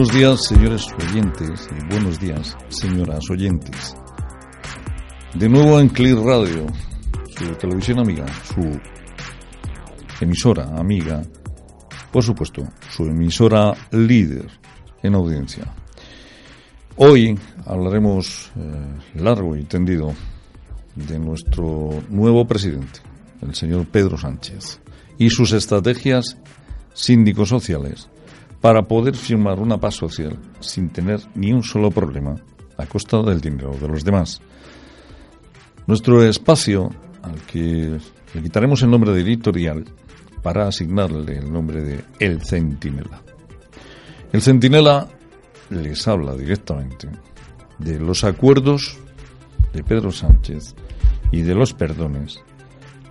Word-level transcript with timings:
Buenos 0.00 0.16
días, 0.16 0.46
señores 0.46 0.86
oyentes, 0.98 1.68
y 1.78 1.92
buenos 1.92 2.18
días, 2.18 2.56
señoras 2.70 3.22
oyentes. 3.28 3.94
De 5.34 5.46
nuevo 5.46 5.78
en 5.78 5.90
Clear 5.90 6.16
Radio, 6.20 6.66
su 7.36 7.44
televisión 7.56 7.98
amiga, 7.98 8.24
su 8.42 8.80
emisora 10.22 10.74
amiga, 10.78 11.22
por 12.10 12.22
supuesto, 12.22 12.66
su 12.88 13.04
emisora 13.04 13.74
líder 13.90 14.46
en 15.02 15.16
audiencia. 15.16 15.70
Hoy 16.96 17.38
hablaremos 17.66 18.52
eh, 18.56 19.20
largo 19.20 19.54
y 19.54 19.64
tendido 19.64 20.14
de 20.94 21.18
nuestro 21.18 22.02
nuevo 22.08 22.46
presidente, 22.46 23.00
el 23.42 23.54
señor 23.54 23.84
Pedro 23.88 24.16
Sánchez, 24.16 24.80
y 25.18 25.28
sus 25.28 25.52
estrategias 25.52 26.38
síndico-sociales 26.94 28.09
para 28.60 28.82
poder 28.82 29.16
firmar 29.16 29.58
una 29.58 29.78
paz 29.78 29.94
social 29.94 30.38
sin 30.60 30.90
tener 30.90 31.20
ni 31.34 31.52
un 31.52 31.62
solo 31.62 31.90
problema 31.90 32.36
a 32.76 32.86
costa 32.86 33.22
del 33.22 33.40
dinero 33.40 33.76
de 33.80 33.88
los 33.88 34.04
demás. 34.04 34.40
Nuestro 35.86 36.22
espacio, 36.24 36.90
al 37.22 37.40
que 37.42 37.98
le 38.34 38.42
quitaremos 38.42 38.82
el 38.82 38.90
nombre 38.90 39.12
de 39.12 39.22
editorial 39.22 39.84
para 40.42 40.68
asignarle 40.68 41.38
el 41.38 41.52
nombre 41.52 41.82
de 41.82 42.04
El 42.18 42.42
Centinela. 42.42 43.22
El 44.32 44.42
Centinela 44.42 45.08
les 45.70 46.06
habla 46.06 46.34
directamente 46.34 47.08
de 47.78 47.98
los 47.98 48.24
acuerdos 48.24 48.98
de 49.72 49.82
Pedro 49.82 50.12
Sánchez 50.12 50.74
y 51.32 51.42
de 51.42 51.54
los 51.54 51.74
perdones 51.74 52.40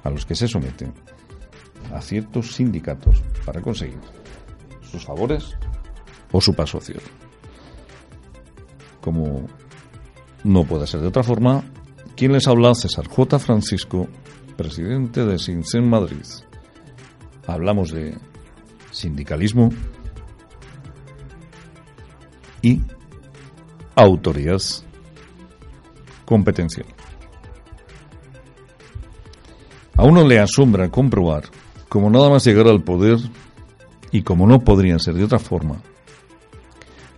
a 0.04 0.10
los 0.10 0.26
que 0.26 0.36
se 0.36 0.48
someten 0.48 0.94
a 1.94 2.02
ciertos 2.02 2.54
sindicatos 2.54 3.22
para 3.46 3.62
conseguir 3.62 4.00
sus 4.92 5.06
favores 5.06 5.56
o 6.32 6.42
su 6.42 6.54
paz 6.54 6.70
social. 6.70 7.02
Como 9.02 9.48
no 10.44 10.64
puede 10.66 10.88
ser 10.88 11.02
de 11.02 11.08
otra 11.08 11.24
forma, 11.24 11.64
quien 12.16 12.34
les 12.34 12.48
habla 12.48 12.74
César 12.76 13.08
J. 13.08 13.40
Francisco, 13.40 14.08
presidente 14.58 15.26
de 15.26 15.40
Sincen 15.40 15.90
Madrid. 15.90 16.26
Hablamos 17.48 17.92
de 17.92 18.18
sindicalismo 18.92 19.70
y 22.62 22.82
autoridad 23.96 24.62
competencial. 26.26 26.86
A 29.96 30.04
uno 30.04 30.26
le 30.28 30.40
asombra 30.40 30.90
comprobar 30.90 31.44
como 31.90 32.10
nada 32.10 32.30
más 32.30 32.46
llegar 32.46 32.68
al 32.68 32.84
poder 32.84 33.18
y 34.12 34.22
como 34.24 34.48
no 34.48 34.64
podría 34.64 35.00
ser 35.00 35.16
de 35.16 35.24
otra 35.24 35.40
forma, 35.40 35.82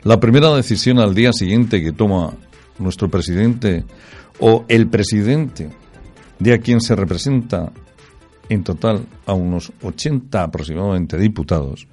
la 0.03 0.20
primera 0.20 0.53
decisión 0.56 1.00
al 1.00 1.14
día 1.14 1.31
siguiente 1.31 1.81
que 1.81 1.92
toma 1.92 2.33
nuestro 2.80 3.09
presidente 3.09 3.86
o 4.39 4.66
el 4.67 4.88
presidente 4.88 5.70
de 6.39 6.53
a 6.53 6.58
quien 6.58 6.81
se 6.81 6.95
representa 6.95 7.72
en 8.50 8.64
total 8.64 9.06
a 9.25 9.33
unos 9.33 9.72
80 9.81 10.44
aproximadamente 10.44 11.17
diputados, 11.17 11.88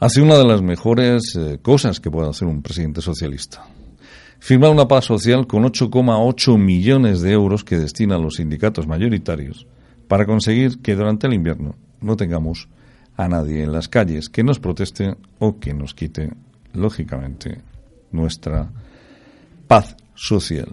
hace 0.00 0.22
una 0.22 0.38
de 0.38 0.44
las 0.44 0.62
mejores 0.62 1.34
eh, 1.36 1.58
cosas 1.60 2.00
que 2.00 2.10
puede 2.10 2.30
hacer 2.30 2.48
un 2.48 2.62
presidente 2.62 3.02
socialista. 3.02 3.66
Firmar 4.38 4.70
una 4.70 4.86
paz 4.86 5.06
social 5.06 5.46
con 5.46 5.64
8,8 5.64 6.58
millones 6.58 7.20
de 7.22 7.32
euros 7.32 7.64
que 7.64 7.78
destina 7.78 8.16
a 8.16 8.18
los 8.18 8.34
sindicatos 8.34 8.86
mayoritarios 8.86 9.66
para 10.06 10.26
conseguir 10.26 10.80
que 10.80 10.94
durante 10.94 11.26
el 11.26 11.34
invierno 11.34 11.74
no 12.00 12.16
tengamos 12.16 12.68
a 13.16 13.28
nadie 13.28 13.62
en 13.62 13.72
las 13.72 13.88
calles 13.88 14.28
que 14.28 14.42
nos 14.42 14.58
proteste 14.58 15.16
o 15.38 15.58
que 15.58 15.72
nos 15.74 15.94
quite, 15.94 16.32
lógicamente, 16.72 17.60
nuestra 18.12 18.70
paz 19.66 19.96
social. 20.14 20.68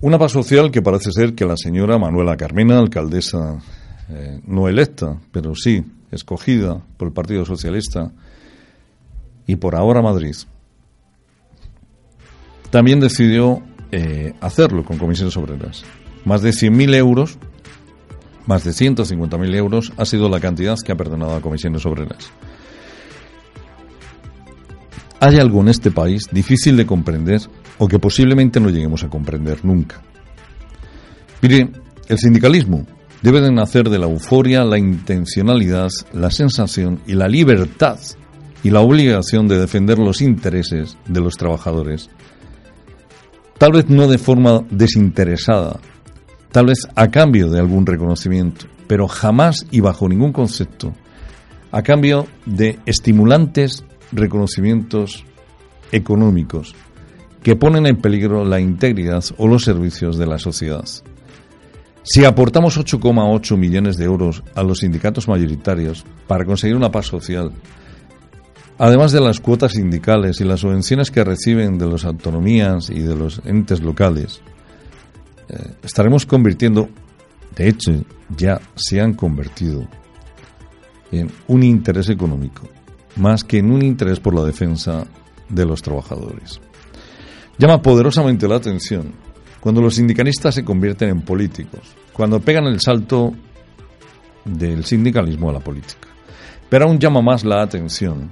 Una 0.00 0.18
paz 0.18 0.32
social 0.32 0.70
que 0.70 0.82
parece 0.82 1.12
ser 1.12 1.34
que 1.34 1.44
la 1.44 1.56
señora 1.56 1.98
Manuela 1.98 2.36
Carmena, 2.36 2.78
alcaldesa 2.78 3.58
eh, 4.08 4.40
no 4.46 4.68
electa, 4.68 5.20
pero 5.30 5.54
sí 5.54 5.84
escogida 6.10 6.82
por 6.96 7.08
el 7.08 7.14
Partido 7.14 7.44
Socialista 7.44 8.12
y 9.46 9.56
por 9.56 9.76
ahora 9.76 10.02
Madrid, 10.02 10.34
también 12.70 13.00
decidió 13.00 13.62
eh, 13.92 14.34
hacerlo 14.40 14.84
con 14.84 14.98
comisiones 14.98 15.36
obreras. 15.36 15.84
Más 16.24 16.42
de 16.42 16.50
100.000 16.50 16.94
euros 16.96 17.38
más 18.46 18.64
de 18.64 18.72
150.000 18.72 19.54
euros 19.54 19.92
ha 19.96 20.04
sido 20.04 20.28
la 20.28 20.40
cantidad 20.40 20.76
que 20.84 20.92
ha 20.92 20.96
perdonado 20.96 21.36
a 21.36 21.40
comisiones 21.40 21.84
obreras. 21.86 22.30
Hay 25.20 25.38
algo 25.38 25.60
en 25.60 25.68
este 25.68 25.90
país 25.90 26.26
difícil 26.32 26.76
de 26.76 26.86
comprender 26.86 27.40
o 27.78 27.86
que 27.86 27.98
posiblemente 27.98 28.58
no 28.58 28.70
lleguemos 28.70 29.04
a 29.04 29.08
comprender 29.08 29.64
nunca. 29.64 30.02
Mire, 31.40 31.70
el 32.08 32.18
sindicalismo 32.18 32.86
debe 33.22 33.40
de 33.40 33.52
nacer 33.52 33.88
de 33.88 33.98
la 33.98 34.06
euforia, 34.06 34.64
la 34.64 34.78
intencionalidad, 34.78 35.90
la 36.12 36.30
sensación 36.30 37.00
y 37.06 37.14
la 37.14 37.28
libertad 37.28 37.98
y 38.64 38.70
la 38.70 38.80
obligación 38.80 39.48
de 39.48 39.58
defender 39.58 39.98
los 39.98 40.20
intereses 40.20 40.96
de 41.06 41.20
los 41.20 41.36
trabajadores. 41.36 42.10
Tal 43.58 43.72
vez 43.72 43.88
no 43.88 44.08
de 44.08 44.18
forma 44.18 44.64
desinteresada, 44.70 45.78
tal 46.52 46.66
vez 46.66 46.86
a 46.94 47.10
cambio 47.10 47.50
de 47.50 47.58
algún 47.58 47.86
reconocimiento, 47.86 48.66
pero 48.86 49.08
jamás 49.08 49.66
y 49.70 49.80
bajo 49.80 50.08
ningún 50.08 50.32
concepto 50.32 50.92
a 51.72 51.82
cambio 51.82 52.26
de 52.44 52.78
estimulantes 52.84 53.84
reconocimientos 54.12 55.24
económicos 55.90 56.74
que 57.42 57.56
ponen 57.56 57.86
en 57.86 57.96
peligro 57.96 58.44
la 58.44 58.60
integridad 58.60 59.24
o 59.38 59.48
los 59.48 59.64
servicios 59.64 60.18
de 60.18 60.26
la 60.26 60.38
sociedad. 60.38 60.84
Si 62.04 62.24
aportamos 62.24 62.78
8,8 62.78 63.56
millones 63.56 63.96
de 63.96 64.04
euros 64.04 64.42
a 64.54 64.62
los 64.62 64.80
sindicatos 64.80 65.28
mayoritarios 65.28 66.04
para 66.26 66.44
conseguir 66.44 66.76
una 66.76 66.90
paz 66.90 67.06
social, 67.06 67.52
además 68.76 69.12
de 69.12 69.20
las 69.20 69.40
cuotas 69.40 69.72
sindicales 69.72 70.40
y 70.40 70.44
las 70.44 70.60
subvenciones 70.60 71.10
que 71.10 71.24
reciben 71.24 71.78
de 71.78 71.86
las 71.86 72.04
autonomías 72.04 72.90
y 72.90 73.00
de 73.00 73.16
los 73.16 73.40
entes 73.44 73.80
locales, 73.80 74.42
eh, 75.52 75.74
estaremos 75.82 76.26
convirtiendo, 76.26 76.88
de 77.54 77.68
hecho 77.68 77.92
ya 78.36 78.60
se 78.74 79.00
han 79.00 79.14
convertido, 79.14 79.86
en 81.10 81.30
un 81.46 81.62
interés 81.62 82.08
económico, 82.08 82.68
más 83.16 83.44
que 83.44 83.58
en 83.58 83.70
un 83.70 83.82
interés 83.82 84.18
por 84.18 84.34
la 84.34 84.44
defensa 84.44 85.06
de 85.48 85.66
los 85.66 85.82
trabajadores. 85.82 86.60
Llama 87.58 87.82
poderosamente 87.82 88.48
la 88.48 88.56
atención 88.56 89.12
cuando 89.60 89.82
los 89.82 89.94
sindicalistas 89.94 90.54
se 90.54 90.64
convierten 90.64 91.10
en 91.10 91.20
políticos, 91.20 91.82
cuando 92.12 92.40
pegan 92.40 92.64
el 92.64 92.80
salto 92.80 93.32
del 94.44 94.84
sindicalismo 94.84 95.50
a 95.50 95.52
la 95.52 95.60
política. 95.60 96.08
Pero 96.68 96.86
aún 96.86 96.98
llama 96.98 97.20
más 97.20 97.44
la 97.44 97.62
atención 97.62 98.30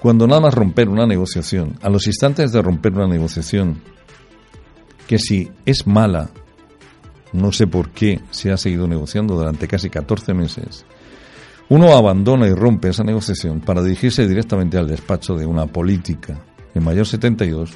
cuando 0.00 0.26
nada 0.26 0.40
más 0.40 0.54
romper 0.54 0.88
una 0.88 1.06
negociación, 1.06 1.78
a 1.82 1.90
los 1.90 2.06
instantes 2.06 2.52
de 2.52 2.62
romper 2.62 2.92
una 2.94 3.06
negociación, 3.06 3.82
que 5.10 5.18
si 5.18 5.50
es 5.66 5.88
mala, 5.88 6.30
no 7.32 7.50
sé 7.50 7.66
por 7.66 7.90
qué 7.90 8.20
se 8.30 8.52
ha 8.52 8.56
seguido 8.56 8.86
negociando 8.86 9.34
durante 9.34 9.66
casi 9.66 9.90
14 9.90 10.34
meses, 10.34 10.86
uno 11.68 11.96
abandona 11.96 12.46
y 12.46 12.54
rompe 12.54 12.90
esa 12.90 13.02
negociación 13.02 13.58
para 13.58 13.82
dirigirse 13.82 14.28
directamente 14.28 14.78
al 14.78 14.86
despacho 14.86 15.34
de 15.34 15.46
una 15.46 15.66
política 15.66 16.38
en 16.76 16.84
Mayor 16.84 17.08
72, 17.08 17.72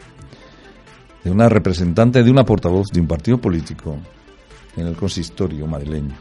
de 1.24 1.30
una 1.32 1.48
representante 1.48 2.22
de 2.22 2.30
una 2.30 2.44
portavoz 2.44 2.86
de 2.92 3.00
un 3.00 3.08
partido 3.08 3.38
político 3.38 3.96
en 4.76 4.86
el 4.86 4.94
consistorio 4.94 5.66
madrileño. 5.66 6.14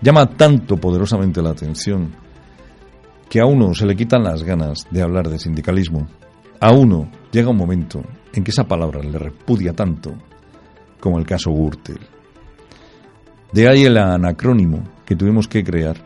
Llama 0.00 0.26
tanto 0.26 0.76
poderosamente 0.76 1.40
la 1.40 1.50
atención 1.50 2.16
que 3.30 3.38
a 3.38 3.46
uno 3.46 3.74
se 3.74 3.86
le 3.86 3.94
quitan 3.94 4.24
las 4.24 4.42
ganas 4.42 4.88
de 4.90 5.02
hablar 5.02 5.28
de 5.28 5.38
sindicalismo. 5.38 6.08
A 6.58 6.72
uno 6.72 7.12
llega 7.30 7.50
un 7.50 7.58
momento 7.58 8.02
en 8.32 8.42
que 8.42 8.50
esa 8.50 8.64
palabra 8.64 9.04
le 9.04 9.16
repudia 9.16 9.72
tanto 9.72 10.16
como 11.02 11.18
el 11.18 11.26
caso 11.26 11.50
Gürtel. 11.50 11.98
De 13.52 13.68
ahí 13.68 13.82
el 13.82 13.98
anacrónimo 13.98 14.84
que 15.04 15.16
tuvimos 15.16 15.48
que 15.48 15.64
crear 15.64 15.96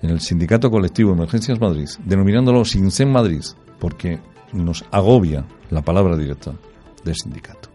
en 0.00 0.08
el 0.08 0.20
Sindicato 0.20 0.70
Colectivo 0.70 1.12
Emergencias 1.12 1.60
Madrid, 1.60 1.86
denominándolo 2.02 2.64
SINCEN 2.64 3.12
Madrid, 3.12 3.42
porque 3.78 4.18
nos 4.54 4.86
agobia 4.90 5.44
la 5.68 5.82
palabra 5.82 6.16
directa 6.16 6.54
del 7.04 7.14
sindicato. 7.14 7.68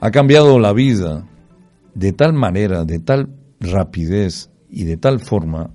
Ha 0.00 0.12
cambiado 0.12 0.60
la 0.60 0.72
vida 0.72 1.26
de 1.94 2.12
tal 2.12 2.32
manera, 2.32 2.84
de 2.84 3.00
tal 3.00 3.34
rapidez 3.58 4.48
y 4.68 4.84
de 4.84 4.96
tal 4.96 5.18
forma 5.18 5.74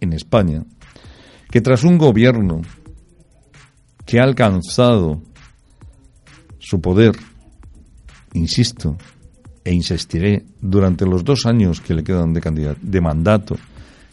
en 0.00 0.12
España, 0.14 0.64
que 1.48 1.60
tras 1.60 1.84
un 1.84 1.96
gobierno 1.96 2.62
que 4.04 4.18
ha 4.18 4.24
alcanzado 4.24 5.22
su 6.72 6.80
poder, 6.80 7.14
insisto, 8.32 8.96
e 9.62 9.74
insistiré 9.74 10.46
durante 10.58 11.04
los 11.04 11.22
dos 11.22 11.44
años 11.44 11.82
que 11.82 11.92
le 11.92 12.02
quedan 12.02 12.32
de, 12.32 12.40
candidato, 12.40 12.80
de 12.80 13.00
mandato 13.02 13.56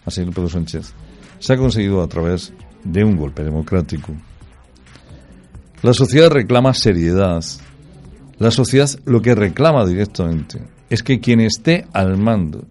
a 0.06 0.12
señor 0.12 0.34
Pedro 0.34 0.50
Sánchez, 0.50 0.94
se 1.40 1.54
ha 1.54 1.58
conseguido 1.58 2.02
a 2.02 2.08
través 2.10 2.52
de 2.84 3.06
un 3.06 3.16
golpe 3.16 3.46
democrático. 3.46 4.14
La 5.84 5.94
sociedad 5.94 6.30
reclama 6.30 6.74
seriedad. 6.74 7.42
La 8.40 8.52
sociedad 8.52 8.90
lo 9.06 9.22
que 9.22 9.36
reclama 9.36 9.86
directamente 9.86 10.62
es 10.90 11.02
que 11.02 11.22
quien 11.22 11.40
esté 11.40 11.88
al 11.94 12.18
mando, 12.18 12.68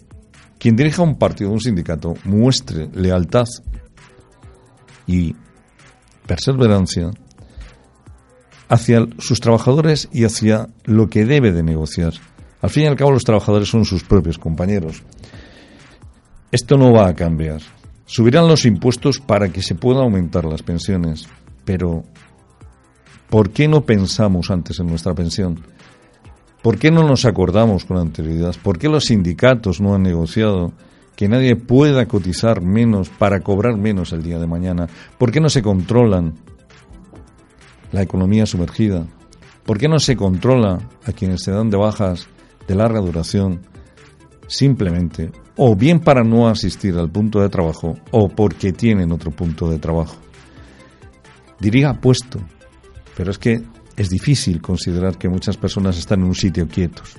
quien 0.58 0.76
dirija 0.76 1.02
un 1.02 1.16
partido 1.16 1.50
un 1.50 1.60
sindicato, 1.60 2.12
muestre 2.24 2.90
lealtad 2.92 3.46
y 5.06 5.34
perseverancia 6.26 7.10
hacia 8.68 9.06
sus 9.18 9.40
trabajadores 9.40 10.08
y 10.12 10.24
hacia 10.24 10.68
lo 10.84 11.08
que 11.08 11.24
debe 11.24 11.52
de 11.52 11.62
negociar. 11.62 12.12
Al 12.60 12.70
fin 12.70 12.84
y 12.84 12.86
al 12.86 12.96
cabo 12.96 13.12
los 13.12 13.24
trabajadores 13.24 13.68
son 13.68 13.84
sus 13.84 14.04
propios 14.04 14.38
compañeros. 14.38 15.02
Esto 16.50 16.76
no 16.76 16.92
va 16.92 17.08
a 17.08 17.14
cambiar. 17.14 17.60
Subirán 18.06 18.48
los 18.48 18.64
impuestos 18.64 19.20
para 19.20 19.50
que 19.50 19.62
se 19.62 19.74
puedan 19.74 20.02
aumentar 20.02 20.44
las 20.44 20.62
pensiones, 20.62 21.28
pero 21.64 22.04
¿por 23.28 23.50
qué 23.50 23.68
no 23.68 23.82
pensamos 23.82 24.50
antes 24.50 24.80
en 24.80 24.86
nuestra 24.86 25.14
pensión? 25.14 25.60
¿Por 26.62 26.78
qué 26.78 26.90
no 26.90 27.06
nos 27.06 27.24
acordamos 27.24 27.84
con 27.84 27.98
anterioridad? 27.98 28.56
¿Por 28.62 28.78
qué 28.78 28.88
los 28.88 29.04
sindicatos 29.04 29.80
no 29.80 29.94
han 29.94 30.02
negociado 30.02 30.72
que 31.16 31.28
nadie 31.28 31.54
pueda 31.54 32.06
cotizar 32.06 32.62
menos 32.62 33.10
para 33.10 33.40
cobrar 33.40 33.76
menos 33.76 34.12
el 34.12 34.22
día 34.22 34.38
de 34.38 34.46
mañana? 34.46 34.88
¿Por 35.18 35.30
qué 35.30 35.40
no 35.40 35.50
se 35.50 35.62
controlan 35.62 36.34
la 37.92 38.02
economía 38.02 38.46
sumergida? 38.46 39.06
¿Por 39.64 39.78
qué 39.78 39.88
no 39.88 39.98
se 39.98 40.16
controla 40.16 40.78
a 41.04 41.12
quienes 41.12 41.42
se 41.42 41.50
dan 41.50 41.70
de 41.70 41.76
bajas 41.76 42.26
de 42.66 42.74
larga 42.74 43.00
duración 43.00 43.60
simplemente 44.46 45.30
o 45.56 45.76
bien 45.76 46.00
para 46.00 46.24
no 46.24 46.48
asistir 46.48 46.96
al 46.96 47.10
punto 47.10 47.40
de 47.40 47.48
trabajo 47.48 47.96
o 48.10 48.28
porque 48.28 48.72
tienen 48.72 49.12
otro 49.12 49.30
punto 49.30 49.68
de 49.68 49.78
trabajo? 49.78 50.16
Diría 51.60 51.92
puesto, 51.94 52.40
pero 53.16 53.30
es 53.30 53.38
que 53.38 53.62
es 53.96 54.08
difícil 54.08 54.62
considerar 54.62 55.18
que 55.18 55.28
muchas 55.28 55.56
personas 55.56 55.98
están 55.98 56.20
en 56.20 56.26
un 56.26 56.34
sitio 56.34 56.68
quietos. 56.68 57.16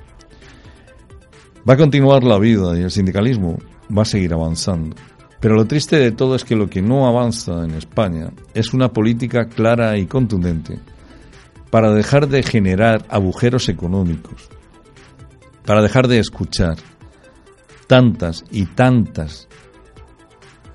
Va 1.69 1.73
a 1.73 1.77
continuar 1.77 2.23
la 2.23 2.39
vida 2.39 2.79
y 2.79 2.83
el 2.83 2.89
sindicalismo 2.89 3.57
va 3.95 4.03
a 4.03 4.05
seguir 4.05 4.33
avanzando. 4.33 4.95
Pero 5.39 5.55
lo 5.55 5.65
triste 5.65 5.97
de 5.97 6.11
todo 6.11 6.35
es 6.35 6.43
que 6.43 6.55
lo 6.55 6.69
que 6.69 6.81
no 6.81 7.07
avanza 7.07 7.63
en 7.63 7.71
España 7.71 8.31
es 8.53 8.73
una 8.73 8.89
política 8.91 9.45
clara 9.45 9.97
y 9.97 10.05
contundente 10.05 10.79
para 11.69 11.93
dejar 11.93 12.27
de 12.27 12.43
generar 12.43 13.05
agujeros 13.09 13.69
económicos, 13.69 14.49
para 15.65 15.81
dejar 15.81 16.07
de 16.07 16.19
escuchar 16.19 16.77
tantas 17.87 18.43
y 18.51 18.65
tantas 18.65 19.47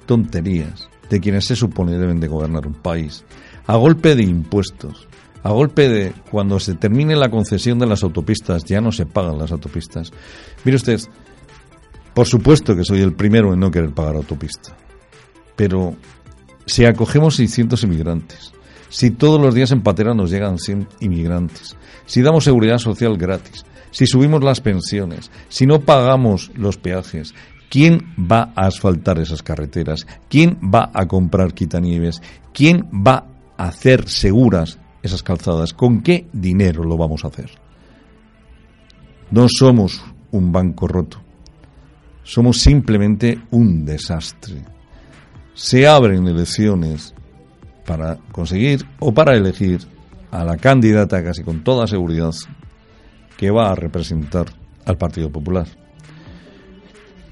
tonterías 0.06 0.88
de 1.10 1.20
quienes 1.20 1.44
se 1.44 1.56
supone 1.56 1.98
deben 1.98 2.20
de 2.20 2.28
gobernar 2.28 2.66
un 2.66 2.74
país, 2.74 3.24
a 3.66 3.76
golpe 3.76 4.14
de 4.14 4.24
impuestos, 4.24 5.08
a 5.42 5.50
golpe 5.50 5.88
de 5.88 6.14
cuando 6.30 6.58
se 6.58 6.74
termine 6.74 7.16
la 7.16 7.30
concesión 7.30 7.78
de 7.78 7.86
las 7.86 8.02
autopistas, 8.02 8.64
ya 8.64 8.80
no 8.80 8.92
se 8.92 9.04
pagan 9.04 9.38
las 9.38 9.52
autopistas. 9.52 10.10
Mire 10.64 10.76
usted, 10.76 11.00
por 12.14 12.26
supuesto 12.26 12.76
que 12.76 12.84
soy 12.84 13.00
el 13.00 13.12
primero 13.12 13.52
en 13.52 13.60
no 13.60 13.70
querer 13.70 13.90
pagar 13.90 14.16
autopista. 14.16 14.76
Pero 15.56 15.96
si 16.66 16.84
acogemos 16.84 17.36
600 17.36 17.82
inmigrantes, 17.84 18.52
si 18.88 19.10
todos 19.10 19.40
los 19.40 19.54
días 19.54 19.72
en 19.72 19.82
Patera 19.82 20.14
nos 20.14 20.30
llegan 20.30 20.58
100 20.58 20.88
inmigrantes, 21.00 21.76
si 22.06 22.22
damos 22.22 22.44
seguridad 22.44 22.78
social 22.78 23.16
gratis, 23.16 23.64
si 23.90 24.06
subimos 24.06 24.42
las 24.42 24.60
pensiones, 24.60 25.30
si 25.48 25.66
no 25.66 25.80
pagamos 25.80 26.50
los 26.54 26.76
peajes, 26.78 27.34
¿quién 27.70 28.14
va 28.18 28.52
a 28.54 28.66
asfaltar 28.66 29.18
esas 29.18 29.42
carreteras? 29.42 30.06
¿Quién 30.28 30.58
va 30.62 30.90
a 30.94 31.06
comprar 31.06 31.54
quitanieves? 31.54 32.22
¿Quién 32.52 32.88
va 32.92 33.26
a 33.56 33.66
hacer 33.66 34.08
seguras 34.08 34.78
esas 35.02 35.22
calzadas? 35.22 35.72
¿Con 35.72 36.02
qué 36.02 36.26
dinero 36.32 36.84
lo 36.84 36.96
vamos 36.96 37.24
a 37.24 37.28
hacer? 37.28 37.50
No 39.30 39.46
somos 39.48 40.02
un 40.30 40.52
banco 40.52 40.86
roto. 40.86 41.23
Somos 42.24 42.60
simplemente 42.60 43.38
un 43.50 43.84
desastre. 43.84 44.64
Se 45.54 45.86
abren 45.86 46.26
elecciones 46.26 47.14
para 47.86 48.16
conseguir 48.32 48.84
o 48.98 49.12
para 49.12 49.36
elegir 49.36 49.80
a 50.30 50.42
la 50.42 50.56
candidata 50.56 51.22
casi 51.22 51.44
con 51.44 51.62
toda 51.62 51.86
seguridad 51.86 52.32
que 53.36 53.50
va 53.50 53.70
a 53.70 53.74
representar 53.74 54.46
al 54.84 54.96
Partido 54.96 55.30
Popular. 55.30 55.68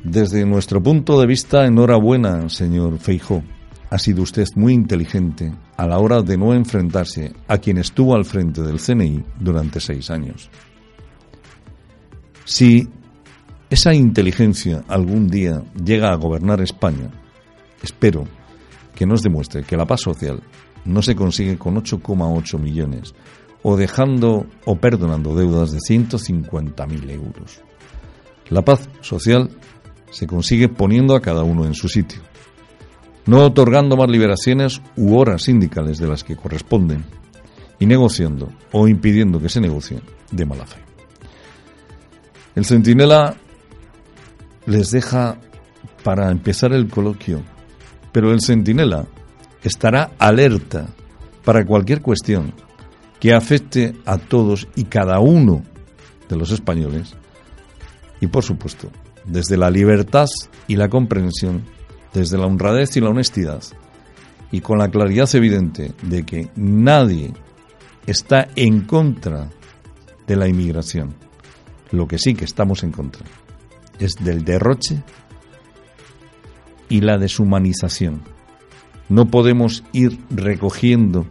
Desde 0.05 0.45
nuestro 0.45 0.83
punto 0.83 1.21
de 1.21 1.27
vista, 1.27 1.65
enhorabuena, 1.65 2.49
señor 2.49 2.99
Feijó. 2.99 3.43
Ha 3.89 3.99
sido 3.99 4.23
usted 4.23 4.47
muy 4.57 4.73
inteligente 4.73 5.53
a 5.77 5.87
la 5.87 5.99
hora 5.99 6.23
de 6.23 6.37
no 6.37 6.55
enfrentarse 6.55 7.33
a 7.47 7.59
quien 7.59 7.79
estuvo 7.79 8.15
al 8.15 8.25
frente 8.25 8.63
del 8.63 8.81
CNI 8.81 9.23
durante 9.39 9.81
seis 9.81 10.11
años. 10.11 10.51
Esa 13.75 13.95
inteligencia 13.95 14.85
algún 14.89 15.29
día 15.29 15.63
llega 15.83 16.13
a 16.13 16.17
gobernar 16.17 16.61
España, 16.61 17.11
espero 17.83 18.27
que 18.95 19.07
nos 19.07 19.23
demuestre 19.23 19.63
que 19.63 19.77
la 19.77 19.87
paz 19.87 20.03
social 20.03 20.43
no 20.85 21.01
se 21.01 21.15
consigue 21.15 21.57
con 21.57 21.77
8,8 21.77 22.59
millones 22.59 23.15
o 23.63 23.77
dejando 23.77 24.47
o 24.67 24.77
perdonando 24.77 25.35
deudas 25.35 25.73
de 25.73 25.79
150.000 25.79 27.11
euros. 27.11 27.63
La 28.51 28.63
paz 28.63 28.89
social 29.01 29.49
se 30.11 30.27
consigue 30.27 30.69
poniendo 30.69 31.17
a 31.17 31.23
cada 31.23 31.43
uno 31.43 31.65
en 31.65 31.75
su 31.75 31.89
sitio, 31.89 32.21
no 33.25 33.45
otorgando 33.45 33.97
más 33.97 34.11
liberaciones 34.11 34.83
u 34.97 35.17
horas 35.17 35.45
sindicales 35.45 35.99
de 35.99 36.09
las 36.09 36.25
que 36.25 36.37
corresponden 36.37 37.05
y 37.79 37.87
negociando 37.87 38.53
o 38.73 38.87
impidiendo 38.87 39.41
que 39.41 39.49
se 39.49 39.61
negocie 39.61 40.01
de 40.31 40.45
mala 40.45 40.67
fe. 40.67 40.81
El 42.55 42.67
centinela 42.67 43.37
les 44.67 44.91
deja 44.91 45.39
para 46.03 46.31
empezar 46.31 46.73
el 46.73 46.89
coloquio, 46.89 47.43
pero 48.13 48.33
el 48.33 48.41
centinela 48.41 49.07
estará 49.63 50.13
alerta 50.19 50.89
para 51.45 51.65
cualquier 51.65 52.01
cuestión 52.03 52.53
que 53.21 53.33
afecte 53.33 53.95
a 54.05 54.19
todos 54.19 54.69
y 54.75 54.85
cada 54.85 55.21
uno 55.21 55.63
de 56.29 56.37
los 56.37 56.51
españoles 56.51 57.15
y 58.21 58.27
por 58.27 58.45
supuesto 58.45 58.91
desde 59.25 59.57
la 59.57 59.71
libertad 59.71 60.27
y 60.67 60.77
la 60.77 60.89
comprensión, 60.89 61.63
desde 62.13 62.39
la 62.39 62.47
honradez 62.47 62.97
y 62.97 63.01
la 63.01 63.11
honestidad 63.11 63.63
y 64.51 64.61
con 64.61 64.79
la 64.79 64.89
claridad 64.89 65.29
evidente 65.35 65.93
de 66.03 66.25
que 66.25 66.51
nadie 66.57 67.33
está 68.07 68.49
en 68.57 68.83
contra 68.83 69.49
de 70.27 70.37
la 70.37 70.49
inmigración. 70.49 71.15
Lo 71.91 72.07
que 72.07 72.19
sí 72.19 72.35
que 72.35 72.45
estamos 72.45 72.83
en 72.83 72.91
contra 72.91 73.25
es 74.05 74.17
del 74.17 74.45
derroche 74.45 75.03
y 76.89 77.01
la 77.01 77.19
deshumanización. 77.19 78.23
No 79.09 79.27
podemos 79.27 79.85
ir 79.93 80.19
recogiendo 80.31 81.27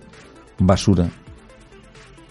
basura 0.58 1.10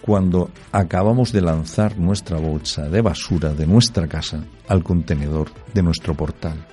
cuando 0.01 0.49
acabamos 0.71 1.31
de 1.31 1.41
lanzar 1.41 1.97
nuestra 1.97 2.37
bolsa 2.37 2.89
de 2.89 3.01
basura 3.01 3.53
de 3.53 3.67
nuestra 3.67 4.07
casa 4.07 4.43
al 4.67 4.83
contenedor 4.83 5.51
de 5.73 5.83
nuestro 5.83 6.15
portal. 6.15 6.65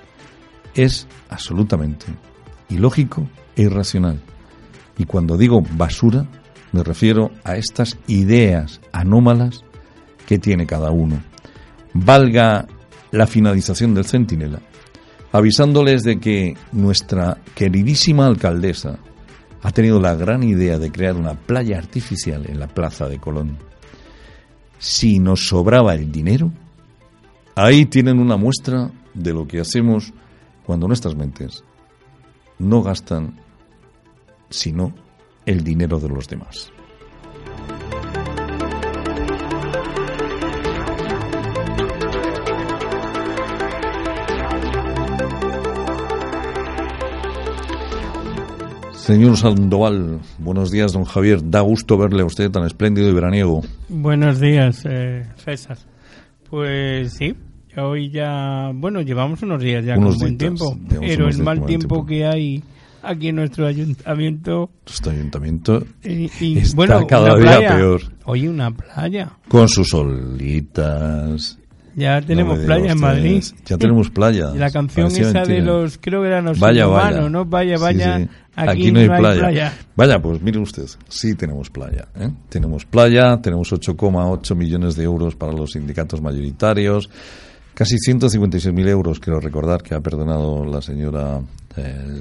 Es 0.75 1.07
absolutamente 1.29 2.07
ilógico 2.71 3.29
e 3.55 3.63
irracional. 3.63 4.21
Y 4.97 5.05
cuando 5.05 5.37
digo 5.37 5.63
basura, 5.73 6.27
me 6.73 6.83
refiero 6.83 7.31
a 7.45 7.57
estas 7.57 7.99
ideas 8.07 8.81
anómalas 8.93 9.65
que 10.27 10.39
tiene 10.39 10.67
cada 10.67 10.91
uno. 10.91 11.23
Valga 11.95 12.67
la 13.11 13.27
finalización 13.27 13.95
del 13.95 14.05
Centinela, 14.05 14.61
avisándoles 15.33 16.03
de 16.03 16.19
que 16.19 16.57
nuestra 16.73 17.39
queridísima 17.55 18.27
alcaldesa 18.27 18.99
ha 19.63 19.71
tenido 19.73 20.01
la 20.01 20.15
gran 20.15 20.43
idea 20.43 20.79
de 20.79 20.91
crear 20.91 21.17
una 21.17 21.35
playa 21.35 21.79
artificial 21.79 22.47
en 22.49 22.61
la 22.61 22.69
plaza 22.69 23.09
de 23.09 23.19
Colón. 23.19 23.59
Si 24.79 25.19
nos 25.19 25.49
sobraba 25.49 25.95
el 25.95 26.13
dinero, 26.13 26.53
ahí 27.55 27.87
tienen 27.87 28.21
una 28.21 28.37
muestra 28.37 28.91
de 29.15 29.33
lo 29.33 29.47
que 29.47 29.61
hacemos 29.61 30.13
cuando 30.65 30.87
nuestras 30.87 31.17
mentes 31.17 31.65
no 32.59 32.83
gastan 32.83 33.41
sino 34.51 34.95
el 35.47 35.65
dinero 35.65 35.99
de 35.99 36.09
los 36.09 36.29
demás. 36.29 36.71
Señor 48.99 49.37
Sandoval, 49.37 50.21
buenos 50.39 50.71
días, 50.71 50.93
don 50.93 51.05
Javier. 51.05 51.41
Da 51.51 51.61
gusto 51.61 51.97
verle 51.97 52.23
a 52.23 52.27
usted 52.27 52.51
tan 52.51 52.65
espléndido 52.65 53.09
y 53.09 53.13
veraniego. 53.15 53.63
Buenos 53.89 54.41
días, 54.41 54.83
eh, 54.85 55.25
César. 55.37 55.79
Pues 56.51 57.13
sí, 57.15 57.35
hoy 57.77 58.11
ya, 58.11 58.71
bueno, 58.75 59.01
llevamos 59.01 59.43
unos 59.43 59.63
días 59.63 59.85
ya 59.85 59.95
con 59.95 60.17
buen 60.19 60.37
tiempo, 60.37 60.77
pero 61.01 61.29
el 61.29 61.39
mal 61.39 61.65
tiempo, 61.65 62.05
que 62.05 62.27
hay 62.27 62.63
aquí 63.03 63.29
en 63.29 63.37
nuestro 63.37 63.67
ayuntamiento. 63.67 64.71
Nuestro 64.87 65.13
ayuntamiento 65.13 65.85
Y, 66.05 66.31
y, 66.41 66.59
está 66.59 66.77
bueno, 66.77 67.07
cada 67.07 67.37
día 67.37 67.59
playa. 67.59 67.77
peor. 67.77 68.01
Oye, 68.25 68.49
una 68.49 68.71
playa. 68.71 69.31
Con 69.49 69.69
sus 69.69 69.95
olitas. 69.95 71.58
Ya 71.99 72.21
tenemos 72.23 72.61
No 72.61 72.65
playa 72.65 72.93
en 72.93 73.01
Madrid. 73.01 73.43
Ya 73.67 73.77
tenemos 73.77 74.09
playa. 74.09 74.53
Y 74.55 74.59
la 74.59 74.71
canción 74.71 75.09
Parecía 75.09 75.31
esa 75.31 75.43
de 75.43 75.61
los, 75.61 75.99
creo 75.99 76.23
que 76.23 76.29
eran 76.29 76.45
los 76.45 76.61
Vaya, 76.61 76.87
vaya. 76.87 77.09
humanos, 77.09 77.31
¿no? 77.33 77.45
Vaya, 77.45 77.77
Sí, 77.77 77.83
vaya, 77.83 78.19
sí. 78.19 78.29
Aquí, 78.55 78.93
no 78.93 79.01
hay, 79.01 79.09
playa. 79.09 79.73
Vaya, 79.97 80.23
pues 80.23 80.41
mire 80.41 80.61
usted, 80.61 80.87
sí 81.09 81.35
tenemos 81.35 81.71
playa. 81.71 82.07
¿eh? 82.15 82.31
Tenemos 82.49 82.85
playa, 82.85 83.41
tenemos 83.43 83.73
8,8 83.73 84.55
millones 84.55 84.95
de 84.95 85.03
euros 85.03 85.35
para 85.35 85.53
los 85.53 85.73
sindicatos 85.73 86.23
mayoritarios, 86.23 87.11
casi 87.75 87.97
156.000 87.97 88.89
euros, 88.89 89.19
quiero 89.19 89.41
recordar 89.41 89.83
que 89.83 89.97
ha 89.97 90.01
perdonado 90.01 90.65
la 90.65 90.81
señora 90.81 91.41
eh, 91.77 92.21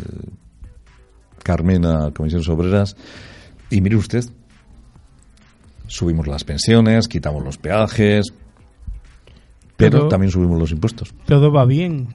Carmena, 1.44 2.10
Comisiones 2.16 2.50
Obreras. 2.50 2.96
Y 3.70 3.82
mire 3.82 3.96
usted, 3.96 4.26
subimos 5.86 6.26
las 6.28 6.44
pensiones, 6.44 7.08
quitamos 7.08 7.44
los 7.44 7.58
peajes, 7.60 8.34
pero 9.78 10.00
Todo- 10.00 10.08
también 10.10 10.32
subimos 10.32 10.60
los 10.60 10.72
impuestos. 10.72 11.14
Todo 11.26 11.52
va 11.52 11.66
bien. 11.66 12.08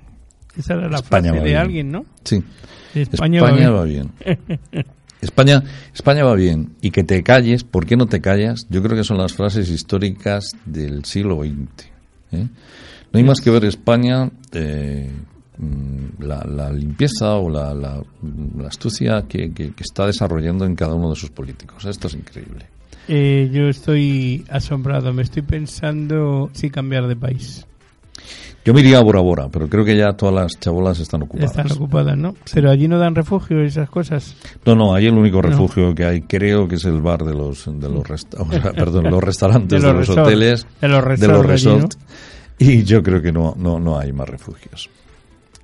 Esa 0.56 0.74
era 0.74 0.88
la 0.90 0.96
España 0.96 1.30
frase 1.30 1.38
de 1.38 1.44
bien. 1.50 1.56
alguien, 1.56 1.90
¿no? 1.92 2.04
Sí. 2.24 2.42
España, 2.94 3.38
España, 3.38 3.70
va 3.70 3.78
va 3.78 3.84
bien. 3.84 4.10
España, 5.22 5.62
España 5.94 6.24
va 6.24 6.34
bien. 6.34 6.74
Y 6.82 6.90
que 6.90 7.04
te 7.04 7.22
calles, 7.22 7.64
¿por 7.64 7.86
qué 7.86 7.96
no 7.96 8.06
te 8.06 8.20
callas? 8.20 8.66
Yo 8.68 8.82
creo 8.82 8.96
que 8.96 9.04
son 9.04 9.16
las 9.18 9.32
frases 9.32 9.70
históricas 9.70 10.50
del 10.66 11.04
siglo 11.04 11.38
XX. 11.42 11.86
¿eh? 12.32 12.48
No 13.12 13.18
hay 13.18 13.24
más 13.24 13.40
que 13.40 13.50
ver 13.50 13.64
España, 13.64 14.30
eh, 14.52 15.10
la, 16.18 16.44
la 16.44 16.70
limpieza 16.72 17.36
o 17.36 17.48
la, 17.50 17.74
la- 17.74 18.02
la 18.58 18.68
astucia 18.68 19.22
que, 19.28 19.52
que- 19.52 19.72
que 19.72 19.82
está 19.82 20.06
desarrollando 20.06 20.64
en 20.64 20.74
cada 20.74 20.94
uno 20.94 21.10
de 21.10 21.16
sus 21.16 21.30
políticos. 21.30 21.84
Esto 21.84 22.06
es 22.08 22.14
increíble. 22.14 22.66
Eh, 23.08 23.50
yo 23.52 23.68
estoy 23.68 24.44
asombrado. 24.48 25.12
Me 25.12 25.22
estoy 25.22 25.42
pensando 25.42 26.50
si 26.52 26.70
cambiar 26.70 27.06
de 27.06 27.16
país. 27.16 27.66
Yo 28.64 28.72
me 28.72 28.80
iría 28.80 28.98
a 28.98 29.02
Bora 29.02 29.20
Bora, 29.20 29.48
pero 29.48 29.68
creo 29.68 29.84
que 29.84 29.96
ya 29.96 30.12
todas 30.12 30.32
las 30.34 30.60
chabolas 30.60 31.00
están 31.00 31.22
ocupadas. 31.22 31.50
Están 31.50 31.72
ocupadas, 31.72 32.16
¿no? 32.16 32.36
Pero 32.54 32.70
allí 32.70 32.86
no 32.86 32.96
dan 32.96 33.16
refugio 33.16 33.60
y 33.64 33.66
esas 33.66 33.90
cosas. 33.90 34.36
No, 34.64 34.76
no, 34.76 34.94
ahí 34.94 35.06
el 35.06 35.14
único 35.14 35.42
No. 35.42 35.48
refugio 35.48 35.92
que 35.96 36.04
hay 36.04 36.20
creo 36.22 36.68
que 36.68 36.76
es 36.76 36.84
el 36.84 37.00
bar 37.02 37.24
de 37.24 37.34
los 37.34 37.64
de 37.66 37.88
los 37.88 38.04
resta- 38.06 38.38
o 38.40 38.48
sea, 38.50 38.72
perdón, 38.72 39.10
los 39.10 39.22
restaurantes 39.22 39.82
De 39.82 39.88
de 39.88 39.92
los 39.92 40.06
resort, 40.06 40.26
hoteles, 40.26 40.66
de 40.80 40.88
los 40.88 41.20
de 41.20 41.26
los 41.28 41.44
resort 41.44 41.50
allí, 41.50 41.80
resort 41.82 41.94
y 42.58 42.84
yo 42.84 43.02
creo 43.02 43.20
que 43.20 43.32
no 43.32 43.54
no 43.58 43.80
no 43.80 43.98
hay 43.98 44.12
más 44.12 44.28
refugios. 44.28 44.88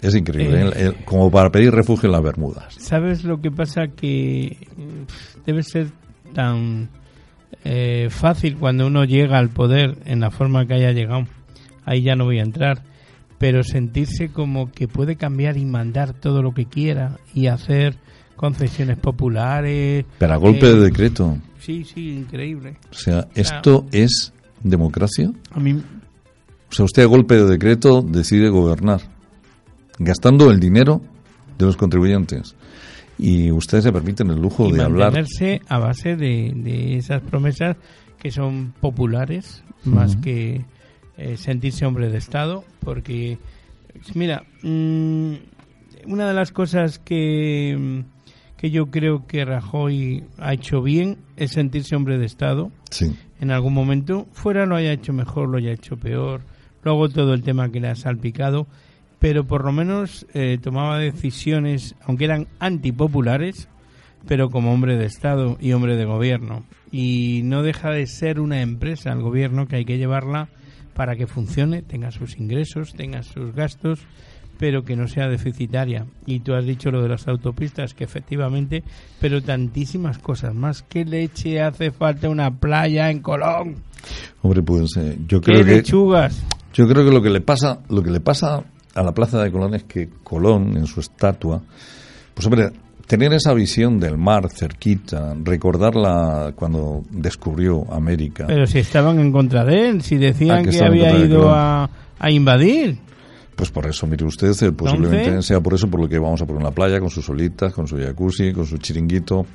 Es 0.01 0.15
increíble, 0.15 0.63
Eh. 0.63 0.73
el- 0.87 1.05
como 1.05 1.31
para 1.31 1.51
pedir 1.51 1.73
refugio 1.73 2.07
en 2.09 2.13
las 2.13 2.23
Bermudas. 2.23 2.75
¿Sabes 2.79 3.25
lo 3.25 3.41
que 3.41 3.51
pasa? 3.51 3.89
Que 3.89 4.57
mm, 4.77 5.45
debe 5.47 5.63
ser 5.63 5.89
tan 6.35 6.89
eh, 7.65 8.09
fácil 8.11 8.57
cuando 8.57 8.87
uno 8.87 9.05
llega 9.05 9.39
al 9.39 9.49
poder 9.49 9.99
en 10.05 10.21
la 10.21 10.31
forma 10.31 10.67
que 10.67 10.75
haya 10.75 10.93
llegado. 10.93 11.27
Ahí 11.85 12.03
ya 12.03 12.15
no 12.15 12.25
voy 12.27 12.39
a 12.39 12.43
entrar. 12.43 12.83
Pero 13.39 13.63
sentirse 13.63 14.29
como 14.31 14.71
que 14.73 14.87
puede 14.89 15.17
cambiar 15.17 15.57
y 15.57 15.65
mandar 15.65 16.13
todo 16.13 16.43
lo 16.43 16.53
que 16.53 16.67
quiera 16.67 17.19
y 17.35 17.47
hacer 17.47 17.97
concesiones 18.37 18.99
populares. 18.99 20.05
Pero 20.19 20.33
a 20.35 20.37
golpe 20.37 20.67
eh, 20.71 20.75
de 20.75 20.81
decreto. 20.81 21.39
Sí, 21.61 21.85
sí, 21.85 22.11
increíble. 22.11 22.77
O 22.91 22.95
sea, 22.95 23.27
¿esto 23.35 23.87
es 23.93 24.33
democracia? 24.63 25.31
A 25.53 25.59
mí 25.61 25.73
O 26.71 26.75
sea, 26.75 26.85
usted 26.85 27.03
a 27.03 27.07
golpe 27.07 27.35
de 27.37 27.45
decreto 27.47 28.03
decide 28.03 28.49
gobernar, 28.51 29.01
gastando 29.99 30.51
el 30.51 30.61
dinero 30.61 31.01
de 31.59 31.67
los 31.67 31.77
contribuyentes. 31.77 32.55
Y 33.19 33.51
ustedes 33.51 33.85
se 33.85 33.93
permiten 33.93 34.31
el 34.31 34.41
lujo 34.41 34.69
y 34.69 34.73
de 34.73 34.83
hablar 34.83 35.13
mantenerse 35.13 35.61
a 35.69 35.79
base 35.79 36.15
de, 36.17 36.53
de 36.55 36.97
esas 36.97 37.21
promesas 37.23 37.77
que 38.19 38.31
son 38.31 38.73
populares 38.81 39.63
más 39.85 40.17
que 40.17 40.65
eh, 41.17 41.37
sentirse 41.37 41.85
hombre 41.87 42.11
de 42.11 42.19
Estado 42.19 42.65
porque 42.81 43.39
mira 44.15 44.45
mm, 44.63 45.33
una 46.07 46.29
de 46.29 46.35
las 46.35 46.53
cosas 46.53 46.99
que 46.99 48.05
que 48.57 48.71
yo 48.71 48.87
creo 48.87 49.25
que 49.27 49.45
Rajoy 49.45 50.25
ha 50.39 50.53
hecho 50.53 50.83
bien 50.83 51.19
es 51.37 51.53
sentirse 51.53 51.95
hombre 51.97 52.19
de 52.19 52.27
Estado 52.27 52.71
Sí. 52.91 53.15
en 53.41 53.51
algún 53.53 53.73
momento, 53.75 54.27
fuera 54.33 54.67
lo 54.67 54.75
haya 54.77 54.93
hecho 54.93 55.13
mejor, 55.13 55.49
lo 55.49 55.59
haya 55.59 55.71
hecho 55.73 55.97
peor, 55.97 56.41
luego 56.83 57.09
todo 57.09 57.35
el 57.35 57.43
tema 57.43 57.71
que 57.71 57.79
le 57.81 57.89
ha 57.89 57.95
salpicado, 57.95 58.67
pero 59.19 59.45
por 59.45 59.65
lo 59.65 59.73
menos 59.73 60.27
eh, 60.35 60.59
tomaba 60.63 60.99
decisiones, 60.99 61.95
aunque 62.05 62.25
eran 62.25 62.47
antipopulares, 62.61 63.69
pero 64.27 64.51
como 64.51 64.73
hombre 64.73 64.97
de 64.97 65.07
Estado 65.07 65.57
y 65.61 65.73
hombre 65.73 65.97
de 65.97 66.05
gobierno. 66.05 66.65
Y 66.91 67.43
no 67.45 67.63
deja 67.63 67.91
de 67.91 68.07
ser 68.07 68.41
una 68.41 68.61
empresa, 68.63 69.13
el 69.13 69.23
gobierno, 69.23 69.67
que 69.67 69.77
hay 69.77 69.85
que 69.85 69.99
llevarla 69.99 70.49
para 70.95 71.17
que 71.17 71.27
funcione, 71.27 71.83
tenga 71.83 72.11
sus 72.11 72.39
ingresos, 72.39 72.95
tenga 72.95 73.23
sus 73.23 73.55
gastos, 73.55 74.01
pero 74.59 74.83
que 74.85 74.97
no 74.97 75.07
sea 75.07 75.29
deficitaria. 75.29 76.07
Y 76.27 76.41
tú 76.41 76.55
has 76.55 76.65
dicho 76.65 76.91
lo 76.91 77.03
de 77.03 77.09
las 77.09 77.29
autopistas, 77.29 77.95
que 77.95 78.05
efectivamente, 78.05 78.83
pero 79.21 79.41
tantísimas 79.41 80.19
cosas 80.19 80.55
más. 80.55 80.83
¿Qué 80.83 81.05
leche 81.05 81.61
hace 81.61 81.93
falta 81.93 82.29
una 82.29 82.51
playa 82.51 83.11
en 83.11 83.21
Colón? 83.21 83.77
Hombre, 84.43 84.63
pues 84.63 84.97
eh, 84.97 85.17
yo 85.27 85.41
¿Qué 85.41 85.53
creo 85.53 85.65
que 85.65 85.73
lechugas? 85.77 86.45
yo 86.75 86.89
creo 86.89 87.05
que 87.05 87.13
lo 87.13 87.23
que 87.23 87.31
le 87.31 87.41
pasa, 87.41 87.81
lo 87.89 88.03
que 88.03 88.11
le 88.11 88.21
pasa 88.21 88.65
a 88.99 89.03
la 89.03 89.13
Plaza 89.13 89.43
de 89.43 89.51
Colón 89.53 89.75
es 89.75 89.85
que 89.85 90.09
Colón 90.23 90.77
en 90.77 90.87
su 90.87 91.01
estatua, 91.01 91.61
pues 92.35 92.47
hombre, 92.47 92.71
tener 93.07 93.33
esa 93.33 93.55
visión 93.55 93.99
del 93.99 94.19
mar 94.19 94.49
cerquita, 94.51 95.35
recordarla 95.43 96.53
cuando 96.55 97.03
descubrió 97.11 97.91
América. 97.93 98.45
Pero 98.47 98.67
si 98.67 98.79
estaban 98.79 99.19
en 99.19 99.33
contra 99.33 99.65
de 99.65 99.89
él, 99.89 100.03
si 100.03 100.17
decían 100.17 100.59
Ah, 100.59 100.63
que 100.63 100.71
que, 100.71 100.85
había 100.85 101.17
ido 101.19 101.51
a, 101.51 101.89
a 102.19 102.31
invadir. 102.31 102.99
Pues 103.57 103.71
por 103.71 103.87
eso, 103.87 104.07
mire 104.07 104.25
usted, 104.25 104.51
eh, 104.63 104.73
posiblemente 104.73 105.25
Entonces- 105.25 105.47
sea 105.47 105.61
por 105.61 105.75
eso 105.75 105.89
por 105.89 106.01
lo 106.01 106.09
que 106.09 106.19
vamos 106.19 106.41
a 106.43 106.47
poner 106.47 106.63
una 106.63 106.71
playa 106.71 107.01
con 107.01 107.11
sus 107.11 107.29
olitas, 107.29 107.73
con 107.73 107.89
su 107.89 107.97
jacuzzi, 107.99 108.53
con 108.53 108.67
su 108.67 108.79
chiringuito, 108.79 109.47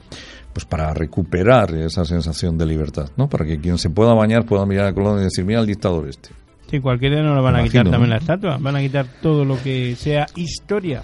pues 0.51 0.65
para 0.65 0.93
recuperar 0.93 1.73
esa 1.75 2.03
sensación 2.03 2.57
de 2.57 2.65
libertad, 2.65 3.09
¿no? 3.17 3.29
Para 3.29 3.45
que 3.45 3.59
quien 3.59 3.77
se 3.77 3.89
pueda 3.89 4.13
bañar 4.13 4.45
pueda 4.45 4.65
mirar 4.65 4.87
a 4.87 4.93
Colón 4.93 5.19
y 5.19 5.23
decir, 5.23 5.45
mira 5.45 5.61
el 5.61 5.67
dictador 5.67 6.07
este. 6.09 6.29
Si 6.73 6.79
cualquiera 6.79 7.21
no 7.21 7.35
lo 7.35 7.43
van 7.43 7.55
a 7.57 7.61
quitar 7.61 7.83
también 7.83 8.09
¿no? 8.09 8.15
la 8.15 8.17
estatua, 8.17 8.57
van 8.57 8.75
a 8.75 8.79
quitar 8.79 9.05
todo 9.21 9.45
lo 9.45 9.61
que 9.61 9.95
sea 9.95 10.25
historia. 10.35 11.03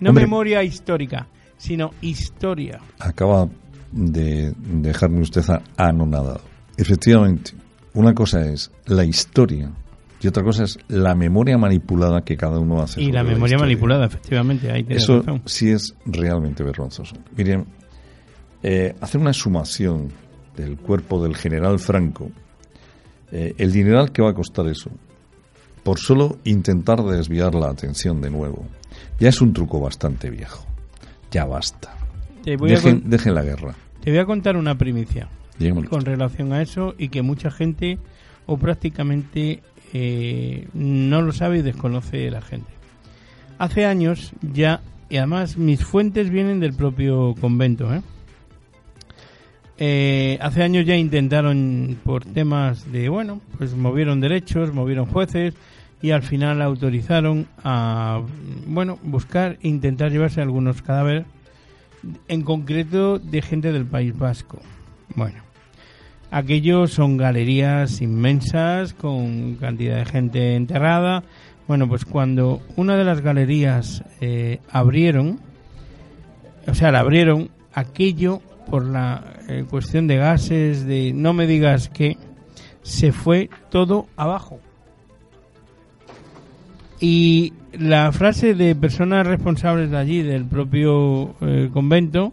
No 0.00 0.08
Hombre. 0.08 0.24
memoria 0.24 0.62
histórica, 0.62 1.26
sino 1.58 1.90
historia. 2.00 2.80
Acaba 2.98 3.46
de 3.90 4.54
dejarme 4.56 5.20
usted 5.20 5.42
anonadado. 5.76 6.40
Efectivamente, 6.78 7.52
una 7.92 8.14
cosa 8.14 8.40
es 8.48 8.72
la 8.86 9.04
historia 9.04 9.70
y 10.18 10.28
otra 10.28 10.42
cosa 10.42 10.64
es 10.64 10.78
la 10.88 11.14
memoria 11.14 11.58
manipulada 11.58 12.22
que 12.22 12.34
cada 12.38 12.58
uno 12.58 12.80
hace. 12.80 13.02
Y 13.02 13.12
la 13.12 13.22
memoria 13.22 13.58
manipulada, 13.58 14.06
efectivamente, 14.06 14.72
ahí 14.72 14.86
Eso 14.88 15.18
razón. 15.18 15.42
sí 15.44 15.68
es 15.68 15.94
realmente 16.06 16.64
vergonzoso. 16.64 17.16
Miren, 17.36 17.66
eh, 18.62 18.94
hacer 18.98 19.20
una 19.20 19.34
sumación 19.34 20.08
del 20.56 20.78
cuerpo 20.78 21.22
del 21.22 21.36
general 21.36 21.78
Franco, 21.78 22.30
eh, 23.32 23.54
el 23.58 23.72
dineral 23.72 24.12
que 24.12 24.22
va 24.22 24.30
a 24.30 24.34
costar 24.34 24.66
eso, 24.68 24.90
por 25.82 25.98
solo 25.98 26.38
intentar 26.44 27.02
desviar 27.02 27.54
la 27.54 27.70
atención 27.70 28.20
de 28.20 28.30
nuevo, 28.30 28.64
ya 29.18 29.28
es 29.30 29.40
un 29.40 29.52
truco 29.52 29.80
bastante 29.80 30.30
viejo. 30.30 30.64
Ya 31.30 31.44
basta. 31.46 31.94
Te 32.44 32.56
voy, 32.56 32.72
a 32.72 32.80
Dejen, 32.80 33.34
la 33.34 33.42
guerra. 33.42 33.74
te 34.02 34.10
voy 34.10 34.18
a 34.20 34.26
contar 34.26 34.56
una 34.56 34.76
primicia 34.76 35.28
Dígamelo. 35.58 35.88
con 35.88 36.04
relación 36.04 36.52
a 36.52 36.60
eso 36.60 36.94
y 36.98 37.08
que 37.08 37.22
mucha 37.22 37.50
gente 37.50 37.98
o 38.46 38.56
prácticamente 38.58 39.62
eh, 39.92 40.68
no 40.74 41.22
lo 41.22 41.32
sabe 41.32 41.58
y 41.58 41.62
desconoce 41.62 42.30
la 42.30 42.42
gente. 42.42 42.70
Hace 43.58 43.86
años 43.86 44.32
ya, 44.42 44.80
y 45.08 45.16
además 45.18 45.56
mis 45.56 45.84
fuentes 45.84 46.30
vienen 46.30 46.60
del 46.60 46.74
propio 46.74 47.34
convento, 47.40 47.94
¿eh? 47.94 48.02
Eh, 49.84 50.38
hace 50.40 50.62
años 50.62 50.86
ya 50.86 50.94
intentaron 50.94 51.98
por 52.04 52.24
temas 52.24 52.92
de, 52.92 53.08
bueno, 53.08 53.40
pues 53.58 53.74
movieron 53.74 54.20
derechos, 54.20 54.72
movieron 54.72 55.06
jueces 55.06 55.54
y 56.00 56.12
al 56.12 56.22
final 56.22 56.62
autorizaron 56.62 57.48
a, 57.64 58.22
bueno, 58.68 59.00
buscar, 59.02 59.58
intentar 59.62 60.12
llevarse 60.12 60.40
algunos 60.40 60.82
cadáveres, 60.82 61.24
en 62.28 62.42
concreto 62.42 63.18
de 63.18 63.42
gente 63.42 63.72
del 63.72 63.84
País 63.84 64.16
Vasco. 64.16 64.60
Bueno, 65.16 65.42
aquello 66.30 66.86
son 66.86 67.16
galerías 67.16 68.00
inmensas 68.02 68.94
con 68.94 69.56
cantidad 69.56 69.96
de 69.96 70.04
gente 70.04 70.54
enterrada. 70.54 71.24
Bueno, 71.66 71.88
pues 71.88 72.04
cuando 72.04 72.62
una 72.76 72.96
de 72.96 73.02
las 73.02 73.20
galerías 73.20 74.04
eh, 74.20 74.60
abrieron, 74.70 75.40
o 76.68 76.74
sea, 76.76 76.92
la 76.92 77.00
abrieron, 77.00 77.50
aquello 77.72 78.42
por 78.72 78.86
la 78.86 79.34
eh, 79.48 79.66
cuestión 79.68 80.06
de 80.06 80.16
gases, 80.16 80.86
de 80.86 81.12
no 81.12 81.34
me 81.34 81.46
digas 81.46 81.90
que 81.90 82.16
se 82.80 83.12
fue 83.12 83.50
todo 83.68 84.06
abajo. 84.16 84.60
Y 86.98 87.52
la 87.74 88.10
frase 88.12 88.54
de 88.54 88.74
personas 88.74 89.26
responsables 89.26 89.90
de 89.90 89.98
allí, 89.98 90.22
del 90.22 90.46
propio 90.46 91.34
eh, 91.42 91.68
convento, 91.70 92.32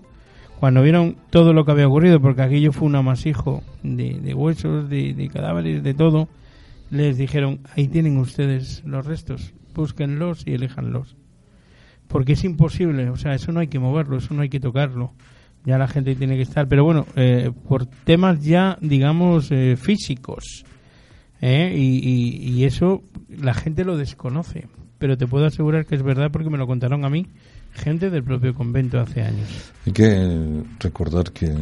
cuando 0.61 0.81
vieron 0.81 1.17
todo 1.29 1.51
lo 1.51 1.65
que 1.65 1.71
había 1.71 1.89
ocurrido, 1.89 2.21
porque 2.21 2.41
aquello 2.41 2.71
fue 2.71 2.87
un 2.87 2.95
amasijo 2.95 3.61
de, 3.83 4.21
de 4.21 4.33
huesos, 4.33 4.89
de, 4.89 5.13
de 5.13 5.27
cadáveres, 5.27 5.83
de 5.83 5.93
todo, 5.93 6.29
les 6.89 7.17
dijeron, 7.17 7.59
ahí 7.75 7.89
tienen 7.89 8.15
ustedes 8.15 8.81
los 8.85 9.05
restos, 9.05 9.53
búsquenlos 9.75 10.47
y 10.47 10.53
eléjanlos. 10.53 11.17
Porque 12.07 12.31
es 12.31 12.45
imposible, 12.45 13.09
o 13.09 13.17
sea, 13.17 13.33
eso 13.33 13.51
no 13.51 13.59
hay 13.59 13.67
que 13.67 13.79
moverlo, 13.79 14.15
eso 14.15 14.33
no 14.33 14.41
hay 14.41 14.49
que 14.49 14.61
tocarlo. 14.61 15.11
Ya 15.65 15.77
la 15.77 15.87
gente 15.87 16.15
tiene 16.15 16.35
que 16.35 16.43
estar, 16.43 16.67
pero 16.67 16.83
bueno, 16.83 17.05
eh, 17.15 17.51
por 17.67 17.85
temas 17.85 18.41
ya, 18.41 18.77
digamos, 18.81 19.51
eh, 19.51 19.75
físicos. 19.75 20.63
¿eh? 21.41 21.73
Y, 21.75 22.51
y, 22.51 22.63
eso 22.63 23.03
la 23.29 23.53
gente 23.53 23.83
lo 23.83 23.97
desconoce. 23.97 24.67
Pero 24.97 25.17
te 25.17 25.27
puedo 25.27 25.45
asegurar 25.45 25.85
que 25.85 25.95
es 25.95 26.03
verdad 26.03 26.29
porque 26.31 26.49
me 26.49 26.57
lo 26.57 26.67
contaron 26.67 27.05
a 27.05 27.09
mí 27.09 27.27
gente 27.73 28.09
del 28.09 28.23
propio 28.23 28.53
convento 28.53 28.99
hace 28.99 29.21
años. 29.21 29.71
Hay 29.85 29.93
que 29.93 30.63
recordar 30.79 31.31
que. 31.31 31.53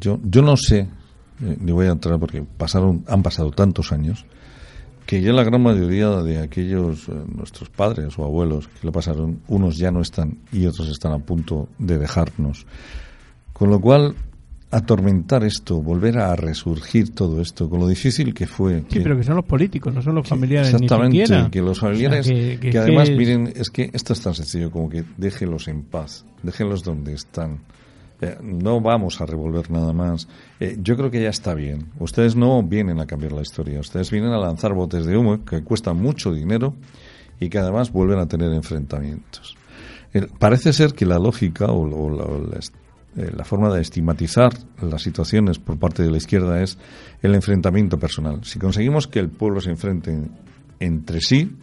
Yo, 0.00 0.20
yo 0.22 0.42
no 0.42 0.56
sé, 0.56 0.80
eh, 1.42 1.56
ni 1.60 1.72
voy 1.72 1.86
a 1.86 1.90
entrar 1.90 2.18
porque 2.18 2.42
pasaron, 2.42 3.04
han 3.06 3.22
pasado 3.22 3.50
tantos 3.50 3.92
años, 3.92 4.26
que 5.08 5.22
ya 5.22 5.32
la 5.32 5.42
gran 5.42 5.62
mayoría 5.62 6.10
de 6.22 6.38
aquellos, 6.42 7.08
eh, 7.08 7.12
nuestros 7.34 7.70
padres 7.70 8.18
o 8.18 8.24
abuelos 8.26 8.68
que 8.68 8.86
lo 8.86 8.92
pasaron, 8.92 9.40
unos 9.48 9.78
ya 9.78 9.90
no 9.90 10.02
están 10.02 10.36
y 10.52 10.66
otros 10.66 10.86
están 10.90 11.12
a 11.14 11.18
punto 11.18 11.70
de 11.78 11.96
dejarnos. 11.96 12.66
Con 13.54 13.70
lo 13.70 13.80
cual, 13.80 14.14
atormentar 14.70 15.44
esto, 15.44 15.80
volver 15.80 16.18
a 16.18 16.36
resurgir 16.36 17.14
todo 17.14 17.40
esto, 17.40 17.70
con 17.70 17.80
lo 17.80 17.88
difícil 17.88 18.34
que 18.34 18.46
fue. 18.46 18.80
Sí, 18.80 18.84
que- 18.96 19.00
pero 19.00 19.16
que 19.16 19.22
son 19.22 19.36
los 19.36 19.46
políticos, 19.46 19.94
no 19.94 20.02
son 20.02 20.14
los 20.16 20.28
familiares 20.28 20.74
Exactamente, 20.74 21.42
ni 21.42 21.48
que 21.50 21.62
los 21.62 21.78
O 21.78 21.80
sea, 21.80 21.88
familiares, 21.88 22.26
que- 22.26 22.58
que, 22.60 22.70
que- 22.70 22.78
además, 22.78 23.08
es- 23.08 23.16
miren, 23.16 23.50
es 23.56 23.70
que 23.70 23.90
esto 23.94 24.12
es 24.12 24.20
tan 24.20 24.34
sencillo 24.34 24.70
como 24.70 24.90
que 24.90 25.04
déjenlos 25.16 25.68
en 25.68 25.84
paz, 25.84 26.26
déjenlos 26.42 26.82
donde 26.84 27.14
están. 27.14 27.60
Eh, 28.20 28.36
no 28.42 28.80
vamos 28.80 29.20
a 29.20 29.26
revolver 29.26 29.70
nada 29.70 29.92
más. 29.92 30.28
Eh, 30.58 30.76
yo 30.80 30.96
creo 30.96 31.10
que 31.10 31.22
ya 31.22 31.28
está 31.28 31.54
bien. 31.54 31.90
Ustedes 32.00 32.34
no 32.34 32.62
vienen 32.62 33.00
a 33.00 33.06
cambiar 33.06 33.32
la 33.32 33.42
historia, 33.42 33.78
ustedes 33.78 34.10
vienen 34.10 34.32
a 34.32 34.38
lanzar 34.38 34.74
botes 34.74 35.06
de 35.06 35.16
humo 35.16 35.44
que 35.44 35.62
cuestan 35.62 36.00
mucho 36.00 36.32
dinero 36.32 36.74
y 37.38 37.48
que 37.48 37.58
además 37.58 37.92
vuelven 37.92 38.18
a 38.18 38.26
tener 38.26 38.52
enfrentamientos. 38.52 39.56
Eh, 40.12 40.26
parece 40.38 40.72
ser 40.72 40.94
que 40.94 41.06
la 41.06 41.18
lógica 41.18 41.66
o, 41.66 42.10
la, 42.10 43.30
la 43.36 43.44
forma 43.44 43.72
de 43.72 43.82
estigmatizar 43.82 44.52
las 44.82 45.02
situaciones 45.02 45.58
por 45.58 45.78
parte 45.78 46.02
de 46.02 46.10
la 46.10 46.16
izquierda 46.16 46.60
es 46.60 46.76
el 47.22 47.34
enfrentamiento 47.34 47.98
personal. 47.98 48.40
Si 48.44 48.58
conseguimos 48.58 49.06
que 49.06 49.20
el 49.20 49.28
pueblo 49.28 49.60
se 49.60 49.70
enfrente 49.70 50.18
entre 50.80 51.20
sí, 51.20 51.56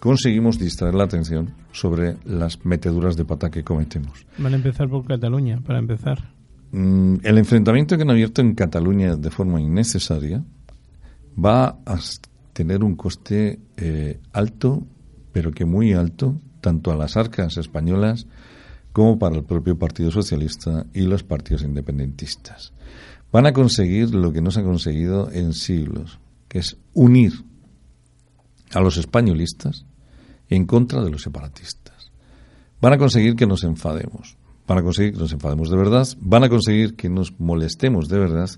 conseguimos 0.00 0.58
distraer 0.58 0.94
la 0.94 1.04
atención 1.04 1.54
sobre 1.72 2.16
las 2.24 2.64
meteduras 2.64 3.16
de 3.16 3.24
pata 3.24 3.50
que 3.50 3.62
cometemos. 3.62 4.26
Van 4.38 4.54
a 4.54 4.56
empezar 4.56 4.88
por 4.88 5.06
Cataluña, 5.06 5.60
para 5.60 5.78
empezar. 5.78 6.32
Mm, 6.72 7.16
el 7.22 7.38
enfrentamiento 7.38 7.96
que 7.96 8.02
han 8.02 8.10
abierto 8.10 8.40
en 8.40 8.54
Cataluña 8.54 9.14
de 9.16 9.30
forma 9.30 9.60
innecesaria 9.60 10.42
va 11.42 11.78
a 11.84 11.98
tener 12.52 12.82
un 12.82 12.96
coste 12.96 13.60
eh, 13.76 14.18
alto, 14.32 14.86
pero 15.32 15.52
que 15.52 15.64
muy 15.64 15.92
alto, 15.92 16.40
tanto 16.60 16.90
a 16.90 16.96
las 16.96 17.16
arcas 17.16 17.56
españolas 17.58 18.26
como 18.92 19.18
para 19.18 19.36
el 19.36 19.44
propio 19.44 19.78
Partido 19.78 20.10
Socialista 20.10 20.86
y 20.92 21.02
los 21.02 21.22
partidos 21.22 21.62
independentistas. 21.62 22.72
Van 23.30 23.46
a 23.46 23.52
conseguir 23.52 24.14
lo 24.14 24.32
que 24.32 24.40
no 24.40 24.50
se 24.50 24.60
ha 24.60 24.64
conseguido 24.64 25.30
en 25.30 25.52
siglos, 25.52 26.18
que 26.48 26.58
es 26.58 26.76
unir 26.94 27.32
a 28.72 28.80
los 28.80 28.96
españolistas 28.96 29.86
en 30.50 30.66
contra 30.66 31.02
de 31.02 31.10
los 31.10 31.22
separatistas. 31.22 32.10
Van 32.80 32.92
a 32.92 32.98
conseguir 32.98 33.36
que 33.36 33.46
nos 33.46 33.64
enfademos, 33.64 34.36
van 34.66 34.78
a 34.78 34.82
conseguir 34.82 35.12
que 35.12 35.20
nos 35.20 35.32
enfademos 35.32 35.70
de 35.70 35.76
verdad, 35.76 36.06
van 36.20 36.44
a 36.44 36.48
conseguir 36.48 36.96
que 36.96 37.08
nos 37.08 37.38
molestemos 37.38 38.08
de 38.08 38.18
verdad 38.18 38.50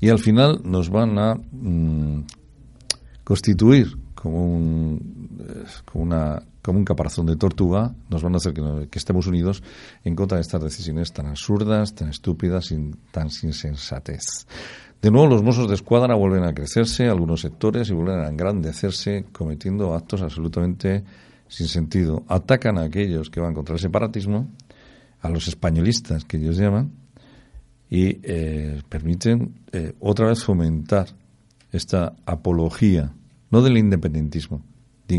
y 0.00 0.08
al 0.08 0.18
final 0.18 0.60
nos 0.64 0.90
van 0.90 1.18
a 1.18 1.34
mm, 1.34 2.24
constituir 3.24 3.96
como 4.14 4.44
un, 4.44 5.38
eh, 5.40 5.64
como, 6.62 6.78
un 6.78 6.84
caparazón 6.84 7.26
de 7.26 7.36
tortuga, 7.36 7.94
nos 8.08 8.22
van 8.22 8.34
a 8.34 8.36
hacer 8.36 8.52
que, 8.52 8.98
estemos 8.98 9.26
unidos 9.26 9.62
en 10.04 10.14
contra 10.14 10.36
de 10.36 10.42
estas 10.42 10.62
decisiones 10.62 11.12
tan 11.12 11.26
absurdas, 11.26 11.94
tan 11.94 12.08
estúpidas 12.08 12.72
tan 13.10 13.30
sin 13.30 13.52
sensatez. 13.52 14.46
De 15.02 15.10
nuevo, 15.10 15.26
los 15.26 15.42
mozos 15.42 15.68
de 15.68 15.74
escuadra 15.74 16.14
vuelven 16.14 16.44
a 16.44 16.54
crecerse, 16.54 17.08
algunos 17.08 17.40
sectores, 17.40 17.90
y 17.90 17.92
vuelven 17.92 18.20
a 18.20 18.28
engrandecerse, 18.28 19.24
cometiendo 19.32 19.94
actos 19.94 20.22
absolutamente 20.22 21.02
sin 21.48 21.66
sentido. 21.66 22.22
Atacan 22.28 22.78
a 22.78 22.84
aquellos 22.84 23.28
que 23.28 23.40
van 23.40 23.52
contra 23.52 23.74
el 23.74 23.80
separatismo, 23.80 24.48
a 25.20 25.28
los 25.28 25.48
españolistas 25.48 26.24
que 26.24 26.36
ellos 26.36 26.56
llaman, 26.56 26.92
y 27.90 28.20
eh, 28.22 28.80
permiten 28.88 29.54
eh, 29.72 29.92
otra 29.98 30.28
vez 30.28 30.44
fomentar 30.44 31.08
esta 31.72 32.14
apología, 32.24 33.12
no 33.50 33.60
del 33.60 33.78
independentismo, 33.78 34.62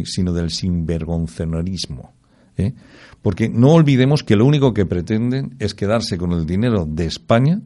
sino 0.06 0.32
del 0.32 0.50
sinvergonzonerismo. 0.50 2.14
¿eh? 2.56 2.74
Porque 3.22 3.50
no 3.50 3.74
olvidemos 3.74 4.24
que 4.24 4.38
lo 4.38 4.46
único 4.46 4.74
que 4.74 4.86
pretenden 4.86 5.58
es 5.60 5.76
quedarse 5.76 6.18
con 6.18 6.32
el 6.32 6.46
dinero 6.46 6.86
de 6.86 7.06
España, 7.06 7.60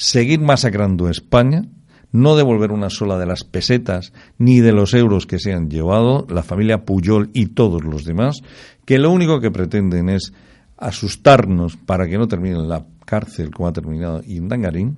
seguir 0.00 0.40
masacrando 0.40 1.10
España, 1.10 1.66
no 2.10 2.34
devolver 2.34 2.72
una 2.72 2.88
sola 2.88 3.18
de 3.18 3.26
las 3.26 3.44
pesetas 3.44 4.12
ni 4.38 4.60
de 4.60 4.72
los 4.72 4.94
euros 4.94 5.26
que 5.26 5.38
se 5.38 5.52
han 5.52 5.68
llevado, 5.68 6.26
la 6.30 6.42
familia 6.42 6.84
Puyol 6.86 7.28
y 7.34 7.48
todos 7.48 7.84
los 7.84 8.04
demás, 8.06 8.38
que 8.86 8.98
lo 8.98 9.10
único 9.10 9.40
que 9.40 9.50
pretenden 9.50 10.08
es 10.08 10.32
asustarnos 10.78 11.76
para 11.76 12.08
que 12.08 12.16
no 12.16 12.26
termine 12.28 12.56
en 12.56 12.68
la 12.68 12.86
cárcel 13.04 13.50
como 13.50 13.68
ha 13.68 13.72
terminado 13.74 14.22
Indangarín, 14.26 14.96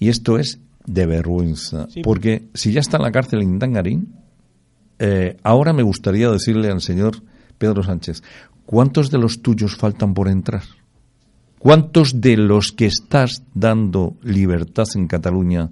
y 0.00 0.08
esto 0.08 0.36
es 0.38 0.58
de 0.84 1.06
vergüenza, 1.06 1.86
Sí. 1.88 2.02
porque 2.02 2.48
si 2.54 2.72
ya 2.72 2.80
está 2.80 2.96
en 2.96 3.04
la 3.04 3.12
cárcel 3.12 3.40
Indangarín, 3.42 4.14
eh, 4.98 5.36
ahora 5.44 5.72
me 5.72 5.84
gustaría 5.84 6.28
decirle 6.30 6.70
al 6.70 6.80
señor 6.80 7.22
Pedro 7.56 7.84
Sánchez, 7.84 8.22
¿cuántos 8.66 9.10
de 9.12 9.18
los 9.18 9.42
tuyos 9.42 9.76
faltan 9.76 10.12
por 10.12 10.26
entrar? 10.28 10.62
¿Cuántos 11.64 12.20
de 12.20 12.36
los 12.36 12.72
que 12.72 12.84
estás 12.84 13.42
dando 13.54 14.18
libertad 14.22 14.84
en 14.96 15.06
Cataluña 15.06 15.70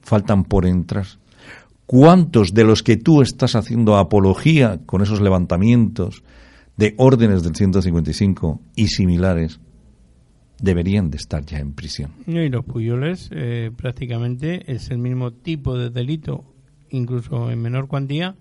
faltan 0.00 0.44
por 0.44 0.64
entrar? 0.64 1.06
¿Cuántos 1.86 2.54
de 2.54 2.62
los 2.62 2.84
que 2.84 2.96
tú 2.96 3.20
estás 3.20 3.56
haciendo 3.56 3.96
apología 3.96 4.78
con 4.86 5.02
esos 5.02 5.20
levantamientos 5.20 6.22
de 6.76 6.94
órdenes 6.98 7.42
del 7.42 7.56
155 7.56 8.60
y 8.76 8.86
similares 8.86 9.58
deberían 10.60 11.10
de 11.10 11.16
estar 11.16 11.44
ya 11.44 11.58
en 11.58 11.72
prisión? 11.72 12.12
Y 12.24 12.48
los 12.48 12.64
Puyoles 12.64 13.28
eh, 13.32 13.72
prácticamente 13.76 14.72
es 14.72 14.88
el 14.90 14.98
mismo 14.98 15.32
tipo 15.32 15.76
de 15.76 15.90
delito, 15.90 16.44
incluso 16.90 17.50
en 17.50 17.60
menor 17.60 17.88
cuantía, 17.88 18.36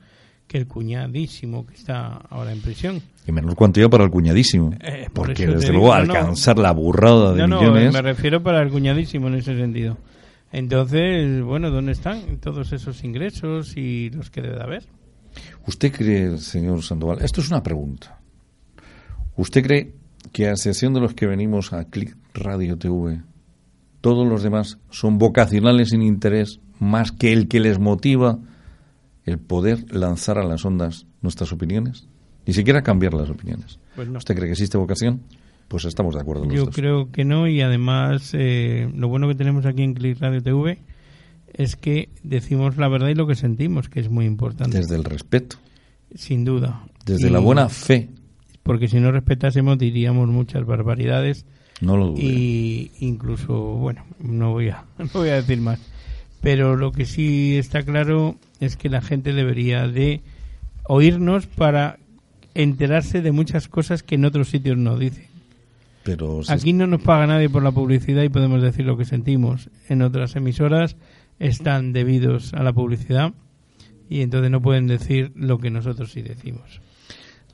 que 0.47 0.57
el 0.57 0.67
cuñadísimo 0.67 1.65
que 1.65 1.75
está 1.75 2.07
ahora 2.29 2.51
en 2.51 2.61
prisión. 2.61 3.01
Y 3.27 3.31
menor 3.31 3.55
cuantía 3.55 3.89
para 3.89 4.05
el 4.05 4.09
cuñadísimo. 4.09 4.71
Eh, 4.79 5.09
por 5.13 5.27
porque 5.27 5.47
desde 5.47 5.71
digo, 5.71 5.73
luego 5.73 5.87
no, 5.87 5.93
alcanzar 5.93 6.57
la 6.57 6.71
burrada 6.71 7.33
de 7.33 7.39
No, 7.39 7.47
no, 7.47 7.61
millones. 7.61 7.93
me 7.93 8.01
refiero 8.01 8.41
para 8.41 8.61
el 8.61 8.69
cuñadísimo 8.69 9.27
en 9.27 9.35
ese 9.35 9.57
sentido. 9.57 9.97
Entonces, 10.51 11.41
bueno, 11.43 11.69
¿dónde 11.69 11.91
están 11.91 12.37
todos 12.37 12.71
esos 12.71 13.03
ingresos 13.03 13.75
y 13.75 14.09
los 14.11 14.29
que 14.29 14.41
debe 14.41 14.55
de 14.55 14.63
haber? 14.63 14.83
¿Usted 15.67 15.91
cree, 15.91 16.37
señor 16.37 16.81
Sandoval, 16.81 17.21
esto 17.21 17.41
es 17.41 17.49
una 17.49 17.61
pregunta, 17.61 18.19
¿usted 19.35 19.63
cree 19.63 19.93
que 20.31 20.47
a 20.47 20.51
excepción 20.51 20.93
de 20.93 21.01
los 21.01 21.13
que 21.13 21.27
venimos 21.27 21.73
a 21.73 21.85
Click 21.85 22.15
Radio 22.33 22.77
TV, 22.77 23.21
todos 24.01 24.27
los 24.27 24.43
demás 24.43 24.79
son 24.89 25.17
vocacionales 25.17 25.89
sin 25.89 26.01
interés 26.01 26.59
más 26.79 27.11
que 27.11 27.33
el 27.33 27.47
que 27.47 27.59
les 27.59 27.79
motiva 27.79 28.39
el 29.27 29.37
poder 29.37 29.85
lanzar 29.93 30.39
a 30.39 30.43
las 30.43 30.65
ondas 30.65 31.05
nuestras 31.21 31.51
opiniones? 31.51 32.07
Ni 32.47 32.53
siquiera 32.53 32.81
cambiar 32.81 33.13
las 33.13 33.29
opiniones. 33.29 33.77
Pues 33.95 34.07
no. 34.07 34.17
¿Usted 34.17 34.33
cree 34.33 34.47
que 34.47 34.53
existe 34.53 34.77
vocación? 34.77 35.21
Pues 35.67 35.85
estamos 35.85 36.15
de 36.15 36.21
acuerdo 36.21 36.45
los 36.45 36.53
Yo 36.53 36.65
dos. 36.65 36.75
creo 36.75 37.11
que 37.11 37.25
no 37.25 37.47
y 37.47 37.61
además 37.61 38.31
eh, 38.33 38.89
lo 38.95 39.09
bueno 39.09 39.27
que 39.27 39.35
tenemos 39.35 39.65
aquí 39.65 39.83
en 39.83 39.93
Click 39.93 40.17
Radio 40.19 40.41
TV 40.41 40.79
es 41.53 41.75
que 41.75 42.09
decimos 42.23 42.77
la 42.77 42.87
verdad 42.87 43.09
y 43.09 43.15
lo 43.15 43.27
que 43.27 43.35
sentimos, 43.35 43.89
que 43.89 43.99
es 43.99 44.09
muy 44.09 44.25
importante, 44.25 44.77
Desde 44.77 44.95
el 44.95 45.03
respeto, 45.03 45.57
sin 46.15 46.45
duda. 46.45 46.83
desde 47.05 47.27
Y- 47.27 47.31
la 47.31 47.39
buena 47.39 47.67
fe, 47.67 48.09
Porque 48.63 48.87
si 48.87 48.99
no 49.01 49.11
respetásemos 49.11 49.77
diríamos 49.77 50.29
muchas 50.29 50.65
barbaridades 50.65 51.45
no 51.81 51.97
lo 51.97 52.07
dude. 52.07 52.21
y 52.23 52.91
incluso, 52.99 53.53
bueno, 53.75 54.05
no 54.19 54.51
voy 54.53 54.69
a 54.69 54.85
no 54.99 55.09
voy 55.13 55.29
a 55.29 55.35
decir 55.35 55.59
más. 55.59 55.79
Pero 56.41 56.75
lo 56.75 56.91
que 56.91 57.05
sí 57.05 57.57
está 57.57 57.83
claro 57.83 58.37
es 58.59 58.77
que 58.77 58.89
la 58.89 59.01
gente 59.01 59.33
debería 59.33 59.87
de 59.87 60.21
oírnos 60.83 61.47
para 61.47 61.97
enterarse 62.53 63.21
de 63.21 63.31
muchas 63.31 63.67
cosas 63.67 64.03
que 64.03 64.15
en 64.15 64.25
otros 64.25 64.49
sitios 64.49 64.77
no 64.77 64.97
dicen. 64.97 65.25
Pero 66.03 66.41
Aquí 66.47 66.71
no 66.73 66.87
nos 66.87 67.01
paga 67.01 67.27
nadie 67.27 67.49
por 67.49 67.63
la 67.63 67.71
publicidad 67.71 68.23
y 68.23 68.29
podemos 68.29 68.61
decir 68.61 68.85
lo 68.85 68.97
que 68.97 69.05
sentimos. 69.05 69.69
En 69.89 70.01
otras 70.01 70.35
emisoras 70.35 70.95
están 71.37 71.91
debidos 71.91 72.53
a 72.53 72.63
la 72.63 72.73
publicidad 72.73 73.33
y 74.09 74.21
entonces 74.21 74.49
no 74.49 74.61
pueden 74.61 74.87
decir 74.87 75.31
lo 75.35 75.57
que 75.59 75.69
nosotros 75.69 76.11
sí 76.11 76.21
decimos. 76.21 76.81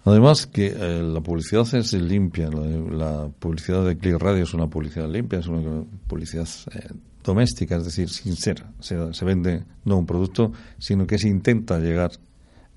Además 0.06 0.48
que 0.48 0.68
eh, 0.68 1.02
la 1.02 1.22
publicidad 1.22 1.66
es 1.76 1.94
limpia, 1.94 2.50
la, 2.50 3.30
publicidad 3.40 3.86
de 3.86 3.98
Click 3.98 4.18
Radio 4.18 4.44
es 4.44 4.54
una 4.54 4.68
publicidad 4.68 5.10
limpia, 5.10 5.40
es 5.40 5.48
una 5.48 5.84
publicidad 6.08 6.48
eh, 6.74 6.90
doméstica, 7.24 7.78
es 7.78 7.86
decir, 7.86 8.10
sincera. 8.10 8.70
Se, 8.80 9.14
se, 9.14 9.26
vende 9.26 9.64
no 9.86 9.98
un 9.98 10.06
producto, 10.06 10.52
sino 10.78 11.08
que 11.08 11.18
se 11.18 11.30
intenta 11.30 11.80
llegar 11.80 12.12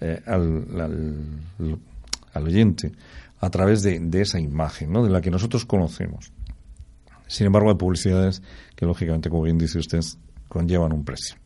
eh, 0.01 0.23
al, 0.25 0.67
al, 2.33 2.47
oyente 2.47 2.93
a 3.41 3.51
través 3.51 3.83
de, 3.83 3.99
de, 3.99 4.21
esa 4.21 4.39
imagen, 4.39 4.93
¿no? 4.93 5.03
de 5.03 5.11
la 5.11 5.21
que 5.21 5.31
nosotros 5.31 5.67
conocemos. 5.67 6.33
Sin 7.27 7.47
embargo, 7.47 7.71
hay 7.71 7.77
publicidades 7.77 8.41
que, 8.77 8.87
lógicamente, 8.87 9.31
como 9.31 9.43
bien 9.43 9.59
dice 9.59 9.81
usted, 9.81 10.01
conllevan 10.49 10.93
un 10.93 11.05
precio. 11.05 11.37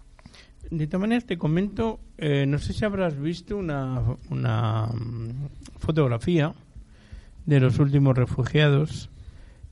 De 0.71 0.87
todas 0.87 1.01
maneras, 1.01 1.27
te 1.27 1.37
comento, 1.37 1.99
eh, 2.17 2.47
no 2.47 2.59
sé 2.59 2.73
si 2.73 2.85
habrás 2.85 3.21
visto 3.21 3.57
una, 3.57 4.03
una 4.31 4.87
mm, 4.87 5.79
fotografía 5.79 6.55
de 7.45 7.59
los 7.59 7.81
últimos 7.81 8.17
refugiados 8.17 9.11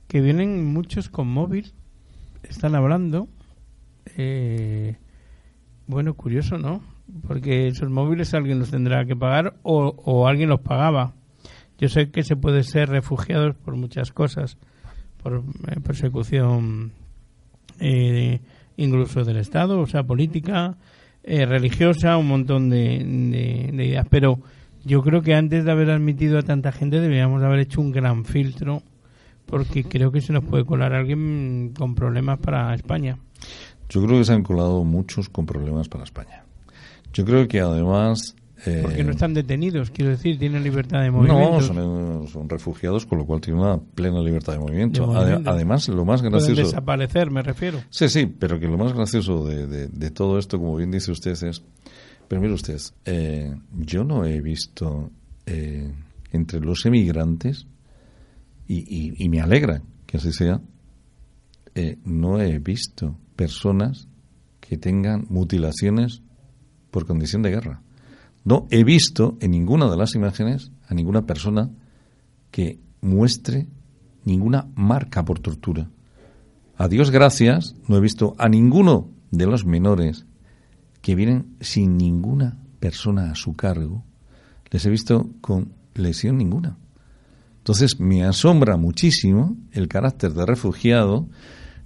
que 0.09 0.19
vienen 0.19 0.65
muchos 0.65 1.07
con 1.07 1.27
móvil, 1.27 1.71
están 2.43 2.75
hablando. 2.75 3.29
Eh, 4.17 4.97
bueno, 5.87 6.15
curioso, 6.15 6.57
¿no? 6.57 6.81
Porque 7.25 7.67
esos 7.67 7.89
móviles 7.89 8.33
alguien 8.33 8.59
los 8.59 8.71
tendrá 8.71 9.05
que 9.05 9.15
pagar 9.15 9.55
o, 9.63 9.95
o 10.03 10.27
alguien 10.27 10.49
los 10.49 10.59
pagaba. 10.59 11.13
Yo 11.77 11.87
sé 11.87 12.11
que 12.11 12.23
se 12.23 12.35
puede 12.35 12.63
ser 12.63 12.89
refugiados 12.89 13.55
por 13.55 13.77
muchas 13.77 14.11
cosas, 14.11 14.57
por 15.23 15.43
eh, 15.69 15.79
persecución 15.79 16.91
eh, 17.79 18.41
incluso 18.79 19.23
del 19.23 19.37
Estado, 19.37 19.79
o 19.79 19.87
sea, 19.87 20.03
política, 20.03 20.77
eh, 21.23 21.45
religiosa, 21.45 22.17
un 22.17 22.27
montón 22.27 22.69
de, 22.69 23.69
ideas. 23.73 24.07
Pero 24.09 24.39
yo 24.85 25.01
creo 25.01 25.21
que 25.21 25.35
antes 25.35 25.65
de 25.65 25.71
haber 25.71 25.91
admitido 25.91 26.39
a 26.39 26.43
tanta 26.43 26.71
gente 26.71 26.99
deberíamos 26.99 27.43
haber 27.43 27.59
hecho 27.59 27.81
un 27.81 27.91
gran 27.91 28.23
filtro 28.25 28.81
porque 29.45 29.83
creo 29.83 30.11
que 30.11 30.21
se 30.21 30.31
nos 30.31 30.43
puede 30.43 30.63
colar 30.63 30.93
alguien 30.93 31.73
con 31.77 31.95
problemas 31.95 32.39
para 32.39 32.73
España. 32.73 33.17
Yo 33.89 34.05
creo 34.05 34.19
que 34.19 34.25
se 34.25 34.33
han 34.33 34.43
colado 34.43 34.83
muchos 34.83 35.27
con 35.27 35.45
problemas 35.45 35.89
para 35.89 36.03
España. 36.03 36.43
Yo 37.11 37.25
creo 37.25 37.47
que 37.47 37.59
además 37.59 38.35
porque 38.63 39.03
no 39.03 39.09
eh, 39.09 39.13
están 39.13 39.33
detenidos, 39.33 39.89
quiero 39.89 40.11
decir, 40.11 40.37
tienen 40.37 40.63
libertad 40.63 41.01
de 41.01 41.11
movimiento. 41.11 41.73
No, 41.73 42.27
son, 42.27 42.49
refugiados, 42.49 43.05
con 43.05 43.19
lo 43.19 43.25
cual 43.25 43.39
tienen 43.39 43.61
una 43.61 43.77
plena 43.79 44.21
libertad 44.21 44.53
de 44.53 44.59
movimiento. 44.59 45.11
además, 45.15 45.87
lo 45.87 46.05
más 46.05 46.21
gracioso. 46.21 46.53
Pueden 46.53 46.65
desaparecer, 46.65 47.31
me 47.31 47.41
refiero. 47.41 47.79
Sí, 47.89 48.09
sí, 48.09 48.25
pero 48.25 48.59
que 48.59 48.67
lo 48.67 48.77
más 48.77 48.93
gracioso 48.93 49.45
de, 49.45 50.11
todo 50.11 50.37
esto, 50.37 50.59
como 50.59 50.75
bien 50.75 50.91
dice 50.91 51.11
usted, 51.11 51.31
es. 51.31 51.63
Pero 52.27 52.41
mire 52.41 52.53
usted, 52.53 52.79
eh, 53.05 53.55
yo 53.75 54.03
no 54.03 54.23
he 54.25 54.39
visto 54.41 55.09
eh, 55.45 55.91
entre 56.31 56.59
los 56.59 56.85
emigrantes, 56.85 57.65
y, 58.67 59.15
y, 59.17 59.29
me 59.29 59.41
alegra 59.41 59.81
que 60.05 60.17
así 60.17 60.31
sea, 60.31 60.61
no 62.03 62.39
he 62.39 62.59
visto 62.59 63.17
personas 63.35 64.07
que 64.59 64.77
tengan 64.77 65.25
mutilaciones 65.29 66.21
por 66.91 67.07
condición 67.07 67.41
de 67.41 67.49
guerra. 67.49 67.81
No 68.49 68.65
he 68.71 68.83
visto 68.83 69.37
en 69.41 69.51
ninguna 69.51 69.91
de 69.91 69.95
las 69.95 70.15
imágenes 70.15 70.71
a 70.87 70.95
ninguna 70.95 71.27
persona 71.27 71.69
que 72.49 72.79
muestre 72.99 73.67
ninguna 74.25 74.67
marca 74.73 75.23
por 75.23 75.39
tortura. 75.39 75.91
A 76.75 76.87
Dios 76.87 77.11
gracias, 77.11 77.75
no 77.87 77.95
he 77.95 78.01
visto 78.01 78.33
a 78.39 78.49
ninguno 78.49 79.11
de 79.29 79.45
los 79.45 79.65
menores 79.65 80.25
que 81.03 81.13
vienen 81.13 81.57
sin 81.59 81.95
ninguna 81.95 82.57
persona 82.79 83.29
a 83.29 83.35
su 83.35 83.55
cargo. 83.55 84.03
Les 84.71 84.83
he 84.83 84.89
visto 84.89 85.29
con 85.41 85.73
lesión 85.93 86.39
ninguna. 86.39 86.75
Entonces 87.59 87.99
me 87.99 88.23
asombra 88.23 88.77
muchísimo 88.77 89.57
el 89.73 89.87
carácter 89.87 90.33
de 90.33 90.47
refugiado, 90.47 91.29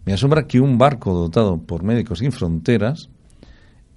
me 0.06 0.14
asombra 0.14 0.48
que 0.48 0.62
un 0.62 0.78
barco 0.78 1.14
dotado 1.14 1.62
por 1.64 1.84
Médicos 1.84 2.20
Sin 2.20 2.32
Fronteras 2.32 3.10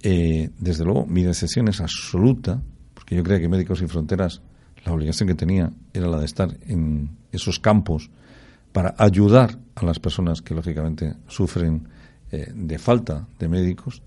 eh, 0.01 0.49
desde 0.59 0.83
luego, 0.83 1.05
mi 1.05 1.23
decepción 1.23 1.67
es 1.67 1.81
absoluta, 1.81 2.61
porque 2.93 3.15
yo 3.15 3.23
creía 3.23 3.41
que 3.41 3.49
Médicos 3.49 3.79
Sin 3.79 3.89
Fronteras, 3.89 4.41
la 4.85 4.93
obligación 4.93 5.27
que 5.27 5.35
tenía 5.35 5.71
era 5.93 6.07
la 6.07 6.19
de 6.19 6.25
estar 6.25 6.57
en 6.67 7.17
esos 7.31 7.59
campos 7.59 8.09
para 8.71 8.95
ayudar 8.97 9.57
a 9.75 9.85
las 9.85 9.99
personas 9.99 10.41
que, 10.41 10.53
lógicamente, 10.53 11.15
sufren 11.27 11.87
eh, 12.31 12.51
de 12.53 12.77
falta 12.77 13.27
de 13.39 13.47
médicos. 13.47 14.01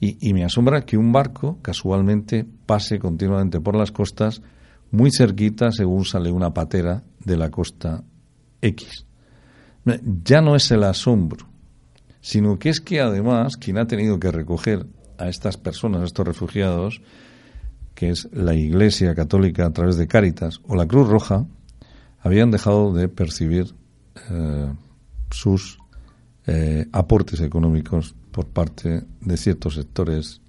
Y, 0.00 0.32
me 0.32 0.44
asombra 0.44 0.82
que 0.82 0.96
un 0.96 1.10
barco 1.10 1.58
casualmente 1.60 2.46
pase 2.66 3.00
continuamente 3.00 3.60
por 3.60 3.74
las 3.74 3.90
costas 3.90 4.42
muy 4.92 5.10
cerquita 5.10 5.72
según 5.72 6.04
sale 6.04 6.30
una 6.30 6.54
patera 6.54 7.02
de 7.24 7.36
la 7.36 7.50
costa 7.50 8.04
X. 8.62 9.06
Ya 10.24 10.40
no 10.40 10.54
es 10.54 10.70
el 10.70 10.84
asombro, 10.84 11.48
sino 12.20 12.60
que 12.60 12.68
es 12.68 12.80
que 12.80 13.00
además 13.00 13.56
quien 13.56 13.78
ha 13.78 13.88
tenido 13.88 14.20
que 14.20 14.30
recoger 14.30 14.86
a 15.18 15.28
estas 15.28 15.56
personas, 15.56 16.02
a 16.02 16.04
estos 16.04 16.26
refugiados, 16.26 17.02
que 17.94 18.10
es 18.10 18.28
la 18.32 18.54
Iglesia 18.54 19.14
Católica 19.14 19.66
a 19.66 19.72
través 19.72 19.96
de 19.96 20.06
Cáritas 20.06 20.60
o 20.66 20.76
la 20.76 20.86
Cruz 20.86 21.08
Roja, 21.08 21.46
habían 22.20 22.50
dejado 22.50 22.92
de 22.92 23.08
percibir 23.08 23.74
eh, 24.30 24.72
sus 25.30 25.78
eh, 26.46 26.86
aportes 26.92 27.40
económicos 27.40 28.14
por 28.30 28.46
parte 28.46 29.02
de 29.20 29.36
ciertos 29.36 29.74
sectores, 29.74 30.40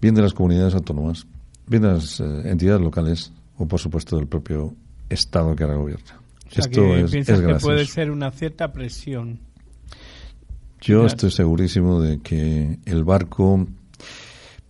bien 0.00 0.14
de 0.14 0.22
las 0.22 0.32
comunidades 0.32 0.74
autónomas, 0.74 1.26
bien 1.66 1.82
de 1.82 1.88
las 1.88 2.20
eh, 2.20 2.24
entidades 2.44 2.80
locales 2.80 3.32
o, 3.56 3.66
por 3.66 3.80
supuesto, 3.80 4.16
del 4.16 4.26
propio 4.26 4.74
Estado 5.08 5.56
que 5.56 5.64
ahora 5.64 5.76
gobierna. 5.76 6.20
Esto 6.50 6.96
es, 6.96 7.12
es 7.12 7.26
que 7.26 7.54
puede 7.60 7.84
ser 7.86 8.10
una 8.10 8.30
cierta 8.30 8.72
presión 8.72 9.40
yo 10.80 11.06
estoy 11.06 11.30
segurísimo 11.30 12.00
de 12.00 12.20
que 12.20 12.78
el 12.84 13.04
barco 13.04 13.66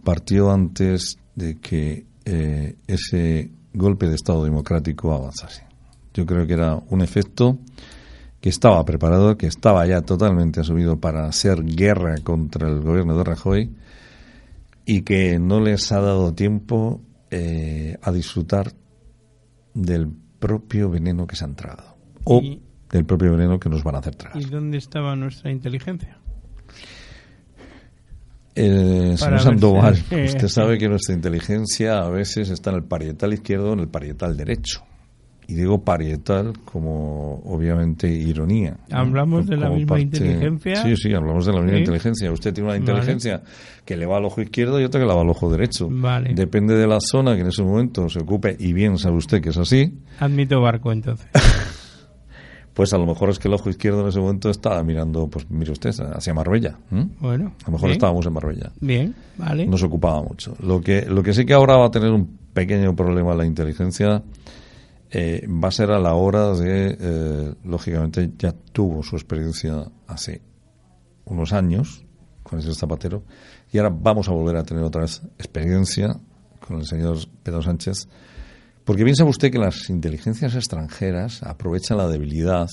partió 0.02 0.50
antes 0.50 1.18
de 1.34 1.58
que 1.58 2.06
eh, 2.24 2.76
ese 2.86 3.50
golpe 3.72 4.08
de 4.08 4.14
Estado 4.14 4.44
democrático 4.44 5.12
avanzase. 5.12 5.64
Yo 6.12 6.26
creo 6.26 6.46
que 6.46 6.54
era 6.54 6.76
un 6.90 7.02
efecto 7.02 7.58
que 8.40 8.48
estaba 8.48 8.84
preparado, 8.84 9.36
que 9.36 9.46
estaba 9.46 9.86
ya 9.86 10.00
totalmente 10.00 10.60
asumido 10.60 10.98
para 10.98 11.26
hacer 11.26 11.62
guerra 11.64 12.16
contra 12.22 12.68
el 12.68 12.80
gobierno 12.80 13.16
de 13.16 13.24
Rajoy 13.24 13.70
y 14.86 15.02
que 15.02 15.38
no 15.38 15.60
les 15.60 15.92
ha 15.92 16.00
dado 16.00 16.34
tiempo 16.34 17.00
eh, 17.30 17.96
a 18.02 18.10
disfrutar 18.10 18.72
del 19.74 20.10
propio 20.38 20.90
veneno 20.90 21.26
que 21.26 21.36
se 21.36 21.44
han 21.44 21.54
tragado. 21.54 21.96
O 22.24 22.42
del 22.90 23.04
propio 23.04 23.32
veneno 23.32 23.58
que 23.58 23.68
nos 23.68 23.82
van 23.82 23.96
a 23.96 23.98
hacer 23.98 24.14
tragar. 24.16 24.40
¿Y 24.40 24.44
dónde 24.46 24.78
estaba 24.78 25.14
nuestra 25.16 25.50
inteligencia? 25.50 26.18
Eh, 28.54 29.14
señor 29.16 29.40
Sandoval, 29.40 29.94
usted 30.26 30.48
sabe 30.48 30.76
que 30.76 30.88
nuestra 30.88 31.14
inteligencia 31.14 31.98
a 31.98 32.10
veces 32.10 32.50
está 32.50 32.70
en 32.70 32.76
el 32.76 32.82
parietal 32.82 33.32
izquierdo 33.32 33.70
o 33.70 33.72
en 33.74 33.80
el 33.80 33.88
parietal 33.88 34.36
derecho. 34.36 34.84
Y 35.46 35.54
digo 35.54 35.82
parietal 35.82 36.52
como 36.64 37.42
obviamente 37.44 38.08
ironía. 38.08 38.76
¿Hablamos 38.92 39.48
de 39.48 39.56
la 39.56 39.68
misma 39.68 39.98
inteligencia? 39.98 40.76
Sí, 40.76 40.94
sí, 40.96 41.12
hablamos 41.12 41.44
de 41.44 41.52
la 41.52 41.60
misma 41.60 41.78
inteligencia. 41.78 42.30
Usted 42.30 42.54
tiene 42.54 42.68
una 42.68 42.78
inteligencia 42.78 43.42
que 43.84 43.96
le 43.96 44.06
va 44.06 44.18
al 44.18 44.26
ojo 44.26 44.40
izquierdo 44.40 44.80
y 44.80 44.84
otra 44.84 45.00
que 45.00 45.06
le 45.06 45.12
va 45.12 45.22
al 45.22 45.28
ojo 45.28 45.50
derecho. 45.50 45.88
Vale. 45.90 46.34
Depende 46.34 46.76
de 46.76 46.86
la 46.86 47.00
zona 47.00 47.34
que 47.34 47.40
en 47.40 47.48
ese 47.48 47.64
momento 47.64 48.08
se 48.08 48.20
ocupe, 48.20 48.54
y 48.60 48.72
bien 48.72 48.96
sabe 48.96 49.16
usted 49.16 49.42
que 49.42 49.48
es 49.48 49.58
así. 49.58 49.92
Admito 50.20 50.60
barco 50.60 50.92
entonces. 50.92 51.26
pues 52.80 52.94
a 52.94 52.96
lo 52.96 53.04
mejor 53.04 53.28
es 53.28 53.38
que 53.38 53.46
el 53.46 53.52
ojo 53.52 53.68
izquierdo 53.68 54.00
en 54.00 54.08
ese 54.08 54.20
momento 54.20 54.48
estaba 54.48 54.82
mirando, 54.82 55.28
pues 55.28 55.50
mire 55.50 55.70
usted, 55.70 55.90
hacia 56.14 56.32
Marbella. 56.32 56.78
Bueno. 57.20 57.52
A 57.62 57.66
lo 57.66 57.72
mejor 57.72 57.90
estábamos 57.90 58.24
en 58.24 58.32
Marbella. 58.32 58.72
Bien, 58.80 59.14
vale. 59.36 59.66
Nos 59.66 59.82
ocupaba 59.82 60.22
mucho. 60.22 60.56
Lo 60.60 60.80
que, 60.80 61.02
lo 61.02 61.22
que 61.22 61.34
sí 61.34 61.44
que 61.44 61.52
ahora 61.52 61.76
va 61.76 61.88
a 61.88 61.90
tener 61.90 62.10
un 62.10 62.38
pequeño 62.54 62.96
problema 62.96 63.34
la 63.34 63.44
inteligencia 63.44 64.22
eh, 65.10 65.46
va 65.46 65.68
a 65.68 65.72
ser 65.72 65.90
a 65.90 65.98
la 65.98 66.14
hora 66.14 66.54
de, 66.54 66.96
eh, 66.98 67.54
lógicamente, 67.64 68.30
ya 68.38 68.54
tuvo 68.72 69.02
su 69.02 69.14
experiencia 69.16 69.84
hace 70.06 70.40
unos 71.26 71.52
años 71.52 72.06
con 72.42 72.60
ese 72.60 72.72
zapatero 72.72 73.24
y 73.70 73.76
ahora 73.76 73.94
vamos 73.94 74.26
a 74.30 74.32
volver 74.32 74.56
a 74.56 74.62
tener 74.62 74.82
otra 74.84 75.02
vez 75.02 75.20
experiencia 75.36 76.16
con 76.66 76.78
el 76.78 76.86
señor 76.86 77.18
Pedro 77.42 77.60
Sánchez 77.60 78.08
porque 78.84 79.04
piensa 79.04 79.24
usted 79.24 79.50
que 79.50 79.58
las 79.58 79.88
inteligencias 79.90 80.54
extranjeras 80.54 81.42
aprovechan 81.42 81.98
la 81.98 82.08
debilidad 82.08 82.68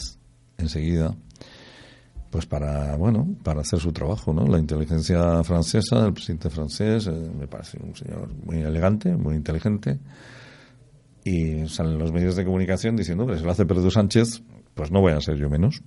enseguida 0.58 1.16
pues 2.32 2.46
para 2.46 2.96
bueno 2.96 3.28
para 3.44 3.62
hacer 3.62 3.80
su 3.80 3.92
trabajo 3.92 4.34
no 4.34 4.48
la 4.48 4.60
inteligencia 4.60 5.44
francesa 5.44 6.06
el 6.06 6.14
presidente 6.14 6.50
francés 6.50 7.08
eh, 7.08 7.12
me 7.12 7.48
parece 7.48 7.78
un 7.82 7.96
señor 7.96 8.30
muy 8.46 8.58
elegante 8.58 9.16
muy 9.16 9.36
inteligente 9.36 10.00
y 11.24 11.68
salen 11.68 11.98
los 12.00 12.12
medios 12.12 12.36
de 12.36 12.46
comunicación 12.46 12.96
diciendo 12.96 13.28
que 13.28 13.38
si 13.38 13.44
lo 13.44 13.52
hace 13.52 13.66
Pedro 13.66 13.92
Sánchez 13.92 14.42
pues 14.74 14.92
no 14.92 15.02
voy 15.02 15.14
a 15.14 15.22
ser 15.22 15.38
yo 15.38 15.50
menos 15.50 15.82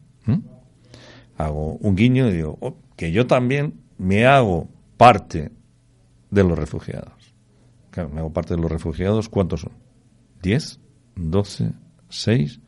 hago 1.36 1.76
un 1.76 1.96
guiño 1.96 2.28
y 2.28 2.32
digo 2.32 2.56
oh, 2.60 2.76
que 2.96 3.12
yo 3.12 3.26
también 3.26 3.74
me 3.98 4.26
hago 4.26 4.68
parte 4.96 5.50
de 6.30 6.44
los 6.44 6.58
refugiados. 6.58 7.34
Claro, 7.90 8.10
me 8.10 8.20
hago 8.20 8.32
parte 8.32 8.54
de 8.54 8.60
los 8.60 8.70
refugiados, 8.70 9.28
¿cuántos 9.28 9.62
son? 9.62 9.72
¿10? 10.42 10.78
¿12? 11.16 11.72
¿6? 12.10 12.60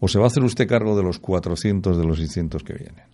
¿O 0.00 0.08
se 0.08 0.18
va 0.18 0.24
a 0.24 0.28
hacer 0.28 0.42
usted 0.42 0.68
cargo 0.68 0.96
de 0.96 1.02
los 1.02 1.18
400 1.18 1.96
de 1.96 2.04
los 2.04 2.18
600 2.18 2.62
que 2.62 2.74
vienen? 2.74 3.04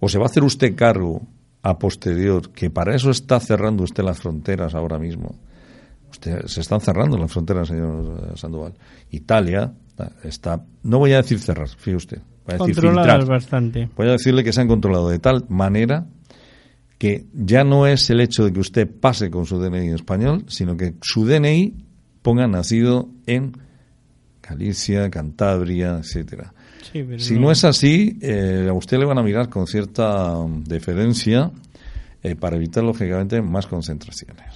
¿O 0.00 0.08
se 0.08 0.18
va 0.18 0.24
a 0.24 0.28
hacer 0.28 0.42
usted 0.42 0.74
cargo 0.74 1.22
a 1.62 1.78
posterior, 1.78 2.50
que 2.52 2.70
para 2.70 2.94
eso 2.94 3.10
está 3.10 3.40
cerrando 3.40 3.84
usted 3.84 4.04
las 4.04 4.18
fronteras 4.18 4.74
ahora 4.74 4.98
mismo? 4.98 5.34
Usted, 6.10 6.46
se 6.46 6.60
están 6.60 6.80
cerrando 6.80 7.18
las 7.18 7.32
fronteras, 7.32 7.68
señor 7.68 8.32
Sandoval. 8.36 8.74
Italia 9.10 9.72
está, 10.22 10.64
no 10.82 10.98
voy 10.98 11.12
a 11.12 11.16
decir 11.18 11.38
cerrar, 11.38 11.68
fíjese 11.68 11.96
usted, 11.96 12.18
voy 12.46 12.54
a 12.54 12.66
decir 12.66 13.26
bastante. 13.26 13.88
Voy 13.96 14.08
a 14.08 14.12
decirle 14.12 14.44
que 14.44 14.52
se 14.52 14.60
han 14.60 14.68
controlado 14.68 15.08
de 15.08 15.18
tal 15.18 15.44
manera 15.48 16.06
que 16.98 17.26
ya 17.32 17.64
no 17.64 17.86
es 17.86 18.08
el 18.10 18.20
hecho 18.20 18.44
de 18.44 18.52
que 18.52 18.60
usted 18.60 18.88
pase 18.88 19.30
con 19.30 19.46
su 19.46 19.58
DNI 19.58 19.88
en 19.88 19.94
español, 19.94 20.44
sino 20.48 20.76
que 20.76 20.94
su 21.02 21.26
DNI 21.26 21.83
ponga 22.24 22.48
nacido 22.48 23.10
en 23.26 23.52
Galicia, 24.42 25.10
Cantabria, 25.10 25.98
etcétera. 25.98 26.54
si 27.18 27.38
no. 27.38 27.50
es 27.50 27.64
así, 27.64 28.18
eh, 28.22 28.66
a 28.68 28.72
usted 28.72 28.98
le 28.98 29.04
van 29.04 29.18
a 29.18 29.22
mirar 29.22 29.50
con 29.50 29.66
cierta 29.66 30.38
um, 30.38 30.64
deferencia 30.64 31.50
eh, 32.22 32.34
para 32.34 32.56
evitar, 32.56 32.82
lógicamente, 32.82 33.42
más 33.42 33.66
concentraciones. 33.66 34.46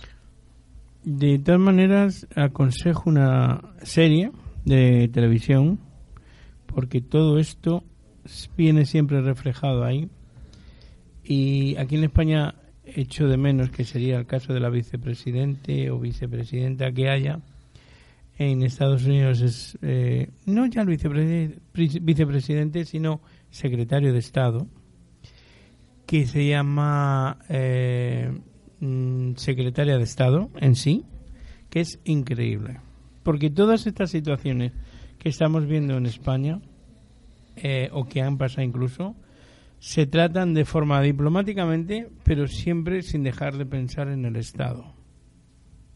De 1.04 1.38
todas 1.38 1.60
maneras, 1.60 2.26
aconsejo 2.34 3.10
una 3.10 3.60
serie 3.82 4.32
de 4.64 5.10
televisión, 5.12 5.78
porque 6.66 7.02
todo 7.02 7.38
esto 7.38 7.84
viene 8.56 8.86
siempre 8.86 9.20
reflejado 9.20 9.84
ahí. 9.84 10.08
Y 11.22 11.76
aquí 11.76 11.96
en 11.96 12.04
España 12.04 12.54
echo 12.86 13.28
de 13.28 13.36
menos 13.36 13.68
que 13.70 13.84
sería 13.84 14.16
el 14.16 14.26
caso 14.26 14.54
de 14.54 14.60
la 14.60 14.70
vicepresidente 14.70 15.90
o 15.90 15.98
vicepresidenta 15.98 16.92
que 16.92 17.10
haya. 17.10 17.40
En 18.38 18.62
Estados 18.62 19.04
Unidos 19.04 19.40
es 19.40 19.76
eh, 19.82 20.30
no 20.46 20.66
ya 20.66 20.82
el 20.82 20.88
vicepresidente, 22.00 22.84
sino 22.84 23.20
secretario 23.50 24.12
de 24.12 24.20
Estado, 24.20 24.68
que 26.06 26.24
se 26.24 26.46
llama 26.46 27.38
eh, 27.48 28.30
mm, 28.78 29.32
secretaria 29.34 29.98
de 29.98 30.04
Estado 30.04 30.50
en 30.60 30.76
sí, 30.76 31.04
que 31.68 31.80
es 31.80 31.98
increíble. 32.04 32.78
Porque 33.24 33.50
todas 33.50 33.88
estas 33.88 34.12
situaciones 34.12 34.72
que 35.18 35.30
estamos 35.30 35.66
viendo 35.66 35.96
en 35.96 36.06
España, 36.06 36.60
eh, 37.56 37.90
o 37.92 38.04
que 38.04 38.22
han 38.22 38.38
pasado 38.38 38.62
incluso, 38.62 39.16
se 39.80 40.06
tratan 40.06 40.54
de 40.54 40.64
forma 40.64 41.02
diplomáticamente, 41.02 42.08
pero 42.22 42.46
siempre 42.46 43.02
sin 43.02 43.24
dejar 43.24 43.56
de 43.56 43.66
pensar 43.66 44.06
en 44.06 44.24
el 44.24 44.36
Estado. 44.36 44.94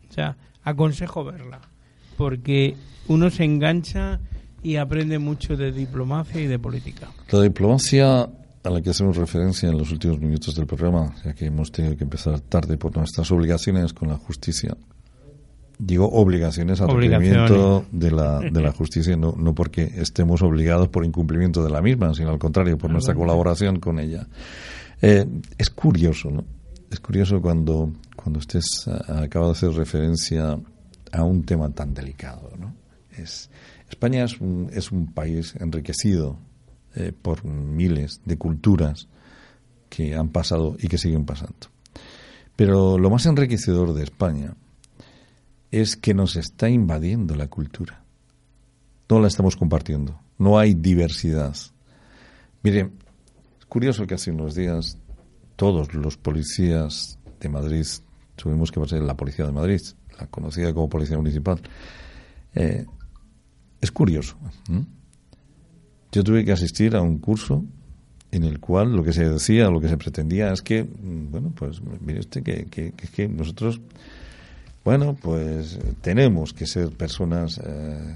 O 0.08 0.12
sea, 0.12 0.36
aconsejo 0.62 1.24
verla, 1.24 1.71
porque 2.16 2.76
uno 3.08 3.30
se 3.30 3.44
engancha 3.44 4.20
y 4.62 4.76
aprende 4.76 5.18
mucho 5.18 5.56
de 5.56 5.72
diplomacia 5.72 6.40
y 6.40 6.46
de 6.46 6.58
política. 6.58 7.10
La 7.30 7.42
diplomacia 7.42 8.28
a 8.64 8.70
la 8.70 8.80
que 8.80 8.90
hacemos 8.90 9.16
referencia 9.16 9.68
en 9.68 9.76
los 9.76 9.90
últimos 9.90 10.20
minutos 10.20 10.54
del 10.54 10.66
programa, 10.66 11.14
ya 11.24 11.34
que 11.34 11.46
hemos 11.46 11.72
tenido 11.72 11.96
que 11.96 12.04
empezar 12.04 12.38
tarde 12.40 12.76
por 12.76 12.96
nuestras 12.96 13.30
obligaciones 13.32 13.92
con 13.92 14.08
la 14.08 14.16
justicia, 14.16 14.76
digo 15.78 16.08
obligaciones 16.08 16.80
al 16.80 16.88
cumplimiento 16.88 17.84
de 17.90 18.10
la, 18.12 18.38
de 18.38 18.60
la 18.60 18.70
justicia, 18.70 19.16
no, 19.16 19.34
no 19.36 19.54
porque 19.54 19.82
estemos 19.96 20.42
obligados 20.42 20.88
por 20.88 21.04
incumplimiento 21.04 21.64
de 21.64 21.70
la 21.70 21.82
misma, 21.82 22.14
sino 22.14 22.30
al 22.30 22.38
contrario, 22.38 22.78
por 22.78 22.90
nuestra 22.90 23.14
colaboración 23.14 23.80
con 23.80 23.98
ella. 23.98 24.28
Eh, 25.00 25.26
es 25.58 25.70
curioso, 25.70 26.30
¿no? 26.30 26.44
Es 26.88 27.00
curioso 27.00 27.40
cuando, 27.40 27.90
cuando 28.14 28.38
usted 28.38 28.60
acaba 29.08 29.46
de 29.46 29.52
hacer 29.52 29.70
referencia 29.70 30.58
a 31.12 31.22
un 31.22 31.44
tema 31.44 31.70
tan 31.70 31.94
delicado, 31.94 32.52
¿no? 32.58 32.74
Es, 33.16 33.50
España 33.88 34.24
es 34.24 34.40
un, 34.40 34.70
es 34.72 34.90
un 34.90 35.12
país 35.12 35.54
enriquecido 35.60 36.38
eh, 36.94 37.12
por 37.12 37.44
miles 37.44 38.20
de 38.24 38.38
culturas 38.38 39.08
que 39.88 40.14
han 40.14 40.30
pasado 40.30 40.76
y 40.78 40.88
que 40.88 40.98
siguen 40.98 41.26
pasando. 41.26 41.68
Pero 42.56 42.98
lo 42.98 43.10
más 43.10 43.26
enriquecedor 43.26 43.92
de 43.92 44.04
España 44.04 44.54
es 45.70 45.96
que 45.96 46.14
nos 46.14 46.36
está 46.36 46.68
invadiendo 46.68 47.34
la 47.34 47.48
cultura. 47.48 48.02
No 49.08 49.20
la 49.20 49.28
estamos 49.28 49.56
compartiendo. 49.56 50.18
No 50.38 50.58
hay 50.58 50.74
diversidad. 50.74 51.54
Mire, 52.62 52.90
es 53.58 53.66
curioso 53.66 54.06
que 54.06 54.14
hace 54.14 54.30
unos 54.30 54.54
días 54.54 54.96
todos 55.56 55.92
los 55.94 56.16
policías 56.16 57.18
de 57.40 57.48
Madrid 57.48 57.86
tuvimos 58.36 58.72
que 58.72 58.80
pasar 58.80 59.00
la 59.00 59.16
policía 59.16 59.46
de 59.46 59.52
Madrid, 59.52 59.80
conocida 60.26 60.72
como 60.72 60.88
policía 60.88 61.16
municipal. 61.16 61.60
Eh, 62.54 62.84
es 63.80 63.90
curioso. 63.90 64.36
Yo 66.12 66.24
tuve 66.24 66.44
que 66.44 66.52
asistir 66.52 66.94
a 66.94 67.02
un 67.02 67.18
curso 67.18 67.64
en 68.30 68.44
el 68.44 68.60
cual 68.60 68.94
lo 68.94 69.02
que 69.02 69.12
se 69.12 69.28
decía, 69.28 69.68
lo 69.68 69.80
que 69.80 69.88
se 69.88 69.96
pretendía 69.96 70.52
es 70.52 70.62
que, 70.62 70.84
mm, 70.84 71.30
bueno, 71.30 71.52
pues 71.54 71.80
mire 72.00 72.20
usted 72.20 72.42
que, 72.42 72.66
que, 72.66 72.92
que 72.92 73.28
nosotros 73.28 73.80
bueno, 74.84 75.16
pues 75.20 75.78
tenemos 76.00 76.52
que 76.52 76.66
ser 76.66 76.90
personas 76.90 77.58
eh, 77.58 78.14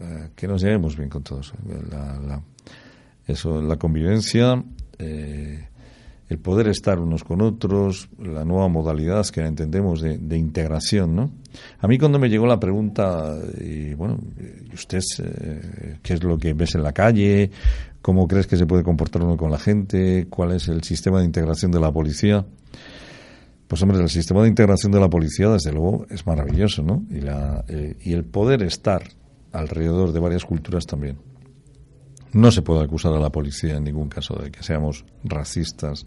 eh, 0.00 0.28
que 0.34 0.48
nos 0.48 0.62
llevemos 0.62 0.96
bien 0.96 1.08
con 1.08 1.22
todos. 1.22 1.52
La, 1.90 2.18
la, 2.20 2.42
eso, 3.26 3.62
la 3.62 3.76
convivencia, 3.76 4.62
el 6.32 6.38
poder 6.38 6.68
estar 6.68 6.98
unos 6.98 7.24
con 7.24 7.42
otros, 7.42 8.08
la 8.18 8.44
nueva 8.44 8.66
modalidad 8.68 9.26
que 9.26 9.42
entendemos 9.42 10.00
de, 10.00 10.16
de, 10.16 10.38
integración, 10.38 11.14
¿no? 11.14 11.30
A 11.78 11.86
mí 11.86 11.98
cuando 11.98 12.18
me 12.18 12.30
llegó 12.30 12.46
la 12.46 12.58
pregunta, 12.58 13.36
y 13.60 13.92
bueno, 13.92 14.18
¿usted 14.72 15.00
qué 16.02 16.14
es 16.14 16.24
lo 16.24 16.38
que 16.38 16.54
ves 16.54 16.74
en 16.74 16.82
la 16.82 16.92
calle? 16.92 17.50
¿Cómo 18.00 18.26
crees 18.26 18.46
que 18.46 18.56
se 18.56 18.64
puede 18.64 18.82
comportar 18.82 19.22
uno 19.22 19.36
con 19.36 19.50
la 19.50 19.58
gente? 19.58 20.26
¿Cuál 20.30 20.52
es 20.52 20.68
el 20.68 20.82
sistema 20.82 21.20
de 21.20 21.26
integración 21.26 21.70
de 21.70 21.80
la 21.80 21.92
policía? 21.92 22.44
Pues 23.68 23.82
hombre, 23.82 24.00
el 24.00 24.08
sistema 24.08 24.42
de 24.42 24.48
integración 24.48 24.90
de 24.90 25.00
la 25.00 25.10
policía, 25.10 25.50
desde 25.50 25.70
luego, 25.70 26.06
es 26.08 26.26
maravilloso, 26.26 26.82
¿no? 26.82 27.04
Y, 27.10 27.20
la, 27.20 27.64
eh, 27.68 27.96
y 28.02 28.14
el 28.14 28.24
poder 28.24 28.62
estar 28.62 29.02
alrededor 29.52 30.12
de 30.12 30.20
varias 30.20 30.44
culturas 30.44 30.86
también. 30.86 31.18
No 32.32 32.50
se 32.50 32.62
puede 32.62 32.82
acusar 32.82 33.12
a 33.12 33.20
la 33.20 33.30
policía 33.30 33.76
en 33.76 33.84
ningún 33.84 34.08
caso 34.08 34.34
de 34.36 34.50
que 34.50 34.62
seamos 34.62 35.04
racistas 35.24 36.06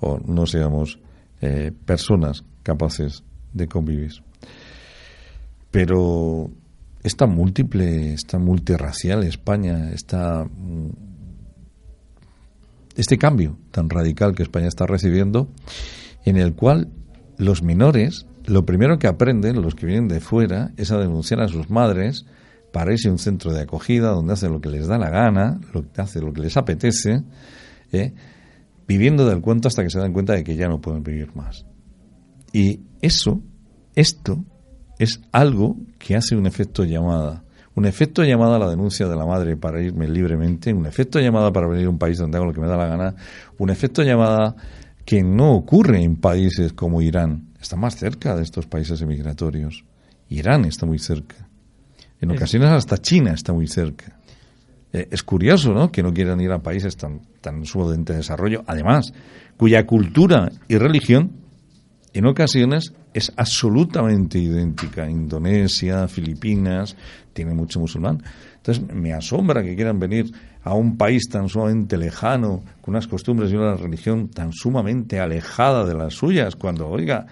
o 0.00 0.18
no 0.18 0.46
seamos 0.46 0.98
eh, 1.40 1.72
personas 1.84 2.44
capaces 2.62 3.22
de 3.52 3.68
convivir. 3.68 4.12
Pero 5.70 6.50
esta 7.02 7.26
múltiple, 7.26 8.12
esta 8.12 8.38
multirracial 8.38 9.22
España, 9.24 9.90
esta, 9.92 10.44
mm, 10.44 10.90
este 12.96 13.18
cambio 13.18 13.58
tan 13.70 13.88
radical 13.88 14.34
que 14.34 14.42
España 14.42 14.68
está 14.68 14.86
recibiendo, 14.86 15.48
en 16.24 16.36
el 16.36 16.54
cual 16.54 16.88
los 17.38 17.62
menores, 17.62 18.26
lo 18.44 18.66
primero 18.66 18.98
que 18.98 19.06
aprenden, 19.06 19.62
los 19.62 19.74
que 19.74 19.86
vienen 19.86 20.08
de 20.08 20.20
fuera, 20.20 20.72
es 20.76 20.90
a 20.90 20.98
denunciar 20.98 21.40
a 21.40 21.48
sus 21.48 21.70
madres 21.70 22.26
para 22.72 22.92
irse 22.92 23.08
a 23.08 23.12
un 23.12 23.18
centro 23.18 23.52
de 23.52 23.62
acogida 23.62 24.10
donde 24.10 24.32
hacen 24.32 24.52
lo 24.52 24.60
que 24.60 24.68
les 24.68 24.86
da 24.86 24.98
la 24.98 25.10
gana, 25.10 25.60
lo 25.72 25.82
que 25.90 26.00
hace 26.00 26.20
lo 26.20 26.32
que 26.32 26.40
les 26.40 26.56
apetece, 26.56 27.22
¿eh? 27.92 28.14
viviendo 28.86 29.26
del 29.26 29.40
cuento 29.40 29.68
hasta 29.68 29.82
que 29.82 29.90
se 29.90 29.98
dan 29.98 30.12
cuenta 30.12 30.34
de 30.34 30.44
que 30.44 30.56
ya 30.56 30.68
no 30.68 30.80
pueden 30.80 31.02
vivir 31.02 31.34
más. 31.34 31.66
Y 32.52 32.80
eso, 33.00 33.40
esto, 33.94 34.44
es 34.98 35.20
algo 35.32 35.76
que 35.98 36.16
hace 36.16 36.36
un 36.36 36.46
efecto 36.46 36.84
llamada. 36.84 37.44
Un 37.74 37.86
efecto 37.86 38.22
llamada 38.22 38.56
a 38.56 38.58
la 38.58 38.68
denuncia 38.68 39.08
de 39.08 39.16
la 39.16 39.24
madre 39.24 39.56
para 39.56 39.80
irme 39.80 40.08
libremente, 40.08 40.72
un 40.74 40.86
efecto 40.86 41.20
llamada 41.20 41.52
para 41.52 41.68
venir 41.68 41.86
a 41.86 41.90
un 41.90 41.98
país 41.98 42.18
donde 42.18 42.36
hago 42.36 42.46
lo 42.46 42.52
que 42.52 42.60
me 42.60 42.66
da 42.66 42.76
la 42.76 42.86
gana, 42.86 43.14
un 43.58 43.70
efecto 43.70 44.02
llamada 44.02 44.56
que 45.04 45.22
no 45.22 45.54
ocurre 45.54 46.02
en 46.02 46.16
países 46.16 46.72
como 46.72 47.00
Irán. 47.00 47.48
Está 47.60 47.76
más 47.76 47.96
cerca 47.96 48.36
de 48.36 48.42
estos 48.42 48.66
países 48.66 49.00
emigratorios. 49.02 49.84
Irán 50.28 50.64
está 50.64 50.84
muy 50.84 50.98
cerca. 50.98 51.49
En 52.20 52.30
ocasiones 52.30 52.70
hasta 52.70 52.98
China 52.98 53.32
está 53.32 53.52
muy 53.52 53.66
cerca. 53.66 54.18
Eh, 54.92 55.08
es 55.10 55.22
curioso, 55.22 55.72
¿no? 55.72 55.90
Que 55.90 56.02
no 56.02 56.12
quieran 56.12 56.40
ir 56.40 56.50
a 56.50 56.62
países 56.62 56.96
tan, 56.96 57.20
tan 57.40 57.64
sumamente 57.64 58.12
desarrollo, 58.12 58.62
además, 58.66 59.12
cuya 59.56 59.86
cultura 59.86 60.50
y 60.68 60.76
religión 60.76 61.32
en 62.12 62.26
ocasiones 62.26 62.92
es 63.14 63.32
absolutamente 63.36 64.38
idéntica. 64.38 65.08
Indonesia, 65.08 66.08
Filipinas, 66.08 66.96
tiene 67.32 67.54
mucho 67.54 67.80
musulmán. 67.80 68.22
Entonces, 68.56 68.84
me 68.92 69.12
asombra 69.12 69.62
que 69.62 69.74
quieran 69.74 69.98
venir 69.98 70.32
a 70.62 70.74
un 70.74 70.96
país 70.96 71.28
tan 71.28 71.48
sumamente 71.48 71.96
lejano, 71.96 72.62
con 72.80 72.94
unas 72.94 73.06
costumbres 73.06 73.50
y 73.52 73.56
una 73.56 73.76
religión 73.76 74.28
tan 74.28 74.52
sumamente 74.52 75.20
alejada 75.20 75.86
de 75.86 75.94
las 75.94 76.14
suyas, 76.14 76.56
cuando, 76.56 76.88
oiga, 76.88 77.26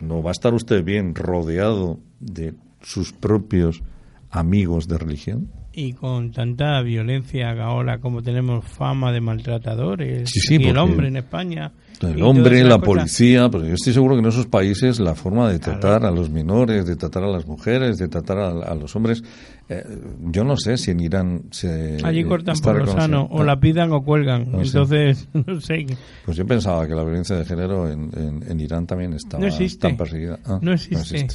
no 0.00 0.22
va 0.22 0.30
a 0.30 0.32
estar 0.32 0.52
usted 0.54 0.82
bien 0.82 1.14
rodeado 1.14 2.00
de 2.18 2.54
sus 2.80 3.12
propios 3.12 3.82
amigos 4.32 4.88
de 4.88 4.98
religión. 4.98 5.48
Y 5.74 5.94
con 5.94 6.32
tanta 6.32 6.82
violencia 6.82 7.50
ahora 7.64 7.98
como 7.98 8.22
tenemos 8.22 8.62
fama 8.66 9.10
de 9.10 9.22
maltratadores, 9.22 10.28
Sí, 10.30 10.40
sí, 10.40 10.56
y 10.60 10.66
el 10.66 10.76
hombre 10.76 11.08
en 11.08 11.16
España. 11.16 11.72
El 12.02 12.20
hombre, 12.24 12.64
la 12.64 12.78
policía, 12.78 13.48
pero 13.48 13.64
yo 13.64 13.74
estoy 13.74 13.92
seguro 13.92 14.16
que 14.16 14.20
en 14.22 14.26
esos 14.26 14.46
países 14.46 14.98
la 14.98 15.14
forma 15.14 15.48
de 15.50 15.60
tratar 15.60 16.04
a 16.04 16.10
los 16.10 16.28
menores, 16.30 16.84
de 16.84 16.96
tratar 16.96 17.22
a 17.22 17.28
las 17.28 17.46
mujeres, 17.46 17.96
de 17.96 18.08
tratar 18.08 18.38
a, 18.38 18.48
a 18.50 18.74
los 18.74 18.94
hombres, 18.96 19.22
eh, 19.68 19.84
yo 20.24 20.42
no 20.42 20.56
sé 20.56 20.76
si 20.78 20.90
en 20.90 20.98
Irán 21.00 21.44
se... 21.52 21.98
Allí 22.02 22.24
cortan 22.24 22.56
por 22.58 22.76
lo 22.84 22.86
sano, 22.92 23.28
o 23.30 23.42
Ah, 23.42 23.44
la 23.44 23.60
pidan 23.60 23.92
o 23.92 24.02
cuelgan. 24.02 24.50
No 24.50 24.58
sé. 24.64 24.78
Entonces, 24.78 25.28
no 25.46 25.60
sé. 25.60 25.86
Pues 26.24 26.36
yo 26.36 26.44
pensaba 26.44 26.86
que 26.88 26.94
la 26.94 27.04
violencia 27.04 27.36
de 27.36 27.44
género 27.44 27.88
en, 27.88 28.10
en- 28.16 28.50
en 28.50 28.60
Irán 28.60 28.84
también 28.86 29.12
estaba 29.12 29.40
No 29.40 29.46
existe. 29.46 29.86
tan 29.86 29.96
perseguida. 29.96 30.38
Ah, 30.44 30.58
No 30.60 30.72
existe. 30.72 31.18
No, 31.22 31.26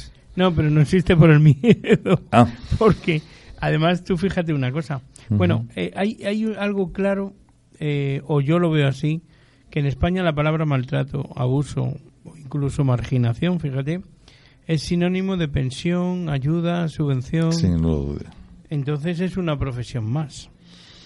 pero 0.54 0.70
no 0.70 0.80
existe 0.80 1.16
por 1.16 1.30
el 1.30 1.40
miedo. 1.40 2.22
Ah, 2.32 2.46
Porque, 2.78 3.22
además, 3.60 4.04
tú 4.04 4.16
fíjate 4.16 4.52
una 4.52 4.72
cosa. 4.72 5.00
Bueno, 5.28 5.66
eh, 5.76 5.92
hay, 5.94 6.44
algo 6.58 6.92
claro, 6.92 7.34
eh, 7.80 8.22
o 8.26 8.40
yo 8.40 8.58
lo 8.58 8.70
veo 8.70 8.88
así, 8.88 9.22
que 9.70 9.80
en 9.80 9.86
España 9.86 10.22
la 10.22 10.34
palabra 10.34 10.64
maltrato, 10.64 11.28
abuso 11.36 11.94
o 12.24 12.36
incluso 12.36 12.84
marginación, 12.84 13.60
fíjate, 13.60 14.00
es 14.66 14.82
sinónimo 14.82 15.36
de 15.36 15.48
pensión, 15.48 16.28
ayuda, 16.28 16.88
subvención. 16.88 17.52
sí, 17.52 17.68
no 17.68 17.78
lo 17.78 17.96
dude. 17.98 18.26
Entonces 18.70 19.20
es 19.20 19.36
una 19.36 19.58
profesión 19.58 20.10
más. 20.10 20.50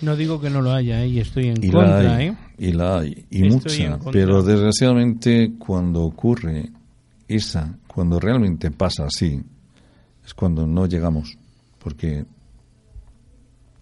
No 0.00 0.16
digo 0.16 0.40
que 0.40 0.50
no 0.50 0.60
lo 0.62 0.72
haya, 0.72 1.04
¿eh? 1.04 1.08
y 1.08 1.20
estoy 1.20 1.46
en 1.48 1.62
Y 1.62 1.68
la 1.68 1.72
contra, 1.72 2.16
hay, 2.16 2.26
¿eh? 2.26 2.36
y 2.58 2.72
la 2.72 2.98
hay, 2.98 3.24
y 3.30 3.46
Estoy 3.46 3.88
mucha. 3.88 4.10
Pero 4.10 4.42
desgraciadamente 4.42 5.52
cuando 5.58 6.02
ocurre 6.02 6.70
esa, 7.36 7.78
cuando 7.86 8.20
realmente 8.20 8.70
pasa 8.70 9.04
así, 9.04 9.42
es 10.24 10.34
cuando 10.34 10.66
no 10.66 10.86
llegamos, 10.86 11.36
porque 11.78 12.24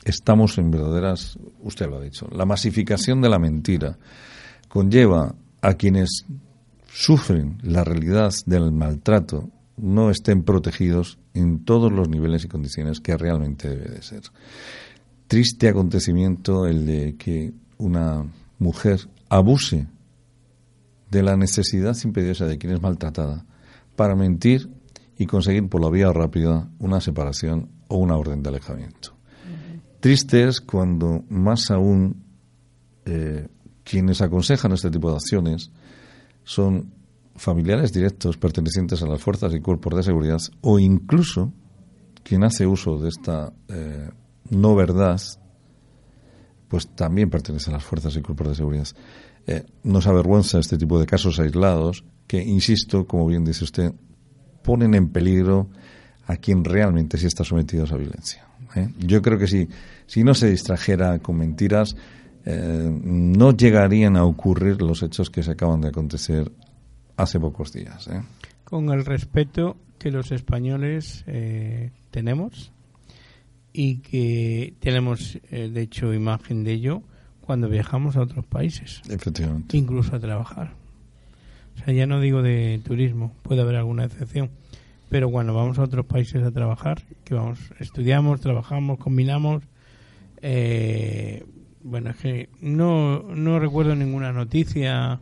estamos 0.04 0.58
en 0.58 0.70
verdaderas, 0.70 1.38
usted 1.62 1.88
lo 1.88 1.98
ha 1.98 2.02
dicho, 2.02 2.28
la 2.32 2.46
masificación 2.46 3.20
de 3.20 3.28
la 3.28 3.38
mentira 3.38 3.98
conlleva 4.68 5.34
a 5.60 5.74
quienes 5.74 6.24
sufren 6.92 7.58
la 7.62 7.84
realidad 7.84 8.32
del 8.46 8.72
maltrato 8.72 9.50
no 9.76 10.10
estén 10.10 10.42
protegidos 10.42 11.18
en 11.34 11.64
todos 11.64 11.92
los 11.92 12.08
niveles 12.08 12.44
y 12.44 12.48
condiciones 12.48 13.00
que 13.00 13.16
realmente 13.16 13.68
debe 13.68 13.88
de 13.88 14.02
ser. 14.02 14.22
Triste 15.26 15.68
acontecimiento 15.68 16.66
el 16.66 16.86
de 16.86 17.16
que 17.16 17.52
una 17.78 18.24
mujer 18.58 19.00
abuse 19.28 19.86
de 21.10 21.22
la 21.22 21.36
necesidad 21.36 21.96
imperiosa 22.04 22.46
de 22.46 22.58
quien 22.58 22.72
es 22.72 22.80
maltratada 22.82 23.44
para 23.96 24.14
mentir 24.14 24.70
y 25.18 25.26
conseguir 25.26 25.68
por 25.68 25.82
la 25.82 25.90
vía 25.90 26.12
rápida 26.12 26.70
una 26.78 27.00
separación 27.00 27.68
o 27.88 27.98
una 27.98 28.16
orden 28.16 28.42
de 28.42 28.48
alejamiento. 28.48 29.14
Triste 30.00 30.48
es 30.48 30.60
cuando 30.60 31.24
más 31.28 31.70
aún 31.70 32.24
eh, 33.04 33.48
quienes 33.84 34.22
aconsejan 34.22 34.72
este 34.72 34.90
tipo 34.90 35.10
de 35.10 35.16
acciones 35.16 35.70
son 36.44 36.94
familiares 37.36 37.92
directos 37.92 38.38
pertenecientes 38.38 39.02
a 39.02 39.06
las 39.06 39.20
fuerzas 39.20 39.52
y 39.54 39.60
cuerpos 39.60 39.96
de 39.96 40.02
seguridad 40.02 40.40
o 40.62 40.78
incluso 40.78 41.52
quien 42.22 42.44
hace 42.44 42.66
uso 42.66 42.98
de 42.98 43.08
esta 43.08 43.52
eh, 43.68 44.10
no 44.50 44.74
verdad 44.74 45.20
pues 46.68 46.86
también 46.94 47.28
pertenece 47.28 47.70
a 47.70 47.74
las 47.74 47.84
fuerzas 47.84 48.16
y 48.16 48.22
cuerpos 48.22 48.48
de 48.48 48.54
seguridad. 48.54 48.86
Eh, 49.50 49.64
nos 49.82 50.06
avergüenza 50.06 50.60
este 50.60 50.78
tipo 50.78 51.00
de 51.00 51.06
casos 51.06 51.40
aislados 51.40 52.04
que, 52.28 52.40
insisto, 52.40 53.04
como 53.04 53.26
bien 53.26 53.44
dice 53.44 53.64
usted, 53.64 53.92
ponen 54.62 54.94
en 54.94 55.08
peligro 55.08 55.68
a 56.26 56.36
quien 56.36 56.64
realmente 56.64 57.18
sí 57.18 57.26
está 57.26 57.42
sometido 57.42 57.82
a 57.82 57.86
esa 57.86 57.96
violencia. 57.96 58.46
¿eh? 58.76 58.88
Yo 58.98 59.20
creo 59.20 59.38
que 59.38 59.48
si, 59.48 59.68
si 60.06 60.22
no 60.22 60.34
se 60.34 60.48
distrajera 60.48 61.18
con 61.18 61.36
mentiras, 61.36 61.96
eh, 62.44 62.88
no 63.02 63.56
llegarían 63.56 64.16
a 64.16 64.24
ocurrir 64.24 64.80
los 64.80 65.02
hechos 65.02 65.30
que 65.30 65.42
se 65.42 65.50
acaban 65.50 65.80
de 65.80 65.88
acontecer 65.88 66.52
hace 67.16 67.40
pocos 67.40 67.72
días. 67.72 68.06
¿eh? 68.06 68.22
Con 68.62 68.90
el 68.90 69.04
respeto 69.04 69.76
que 69.98 70.12
los 70.12 70.30
españoles 70.30 71.24
eh, 71.26 71.90
tenemos 72.12 72.70
y 73.72 73.96
que 73.96 74.74
tenemos, 74.78 75.40
de 75.50 75.82
hecho, 75.82 76.14
imagen 76.14 76.62
de 76.62 76.72
ello 76.72 77.02
cuando 77.50 77.68
viajamos 77.68 78.14
a 78.14 78.20
otros 78.20 78.44
países, 78.44 79.02
Efectivamente. 79.10 79.76
incluso 79.76 80.14
a 80.14 80.20
trabajar. 80.20 80.70
O 81.74 81.84
sea, 81.84 81.92
ya 81.92 82.06
no 82.06 82.20
digo 82.20 82.42
de 82.42 82.80
turismo, 82.84 83.32
puede 83.42 83.60
haber 83.60 83.74
alguna 83.74 84.04
excepción, 84.04 84.50
pero 85.08 85.32
cuando 85.32 85.52
vamos 85.52 85.76
a 85.80 85.82
otros 85.82 86.06
países 86.06 86.44
a 86.44 86.52
trabajar, 86.52 87.02
que 87.24 87.34
vamos, 87.34 87.58
estudiamos, 87.80 88.40
trabajamos, 88.40 89.00
combinamos, 89.00 89.64
eh, 90.42 91.44
bueno, 91.82 92.10
es 92.10 92.16
que 92.18 92.50
no, 92.60 93.24
no 93.24 93.58
recuerdo 93.58 93.96
ninguna 93.96 94.30
noticia, 94.32 95.18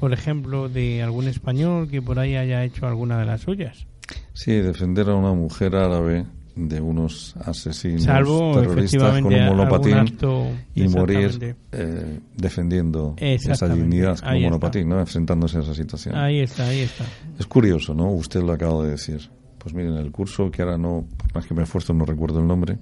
por 0.00 0.14
ejemplo, 0.14 0.70
de 0.70 1.02
algún 1.02 1.28
español 1.28 1.90
que 1.90 2.00
por 2.00 2.18
ahí 2.18 2.34
haya 2.36 2.64
hecho 2.64 2.86
alguna 2.86 3.18
de 3.18 3.26
las 3.26 3.42
suyas. 3.42 3.86
Sí, 4.32 4.52
defender 4.52 5.10
a 5.10 5.16
una 5.16 5.34
mujer 5.34 5.76
árabe 5.76 6.24
de 6.58 6.80
unos 6.80 7.36
asesinos 7.44 8.02
Salvo, 8.04 8.60
terroristas 8.60 9.22
con 9.22 9.32
un 9.32 9.44
monopatín 9.46 9.94
acto 9.94 10.46
y 10.74 10.88
morir 10.88 11.56
eh, 11.72 12.20
defendiendo 12.36 13.14
esa 13.18 13.68
dignidad 13.68 14.18
con 14.18 14.28
un 14.30 14.34
está. 14.36 14.48
monopatín, 14.48 14.88
¿no? 14.88 14.98
enfrentándose 14.98 15.58
a 15.58 15.60
esa 15.60 15.74
situación. 15.74 16.16
Ahí 16.16 16.40
está, 16.40 16.66
ahí 16.66 16.80
está. 16.80 17.04
Es 17.38 17.46
curioso, 17.46 17.94
¿no? 17.94 18.10
Usted 18.10 18.42
lo 18.42 18.52
acaba 18.52 18.82
de 18.84 18.90
decir. 18.90 19.28
Pues 19.58 19.74
miren, 19.74 19.94
el 19.94 20.10
curso, 20.12 20.50
que 20.50 20.62
ahora 20.62 20.78
no, 20.78 21.04
por 21.16 21.34
más 21.34 21.46
que 21.46 21.54
me 21.54 21.62
esfuerzo, 21.64 21.92
no 21.92 22.04
recuerdo 22.04 22.40
el 22.40 22.46
nombre, 22.46 22.78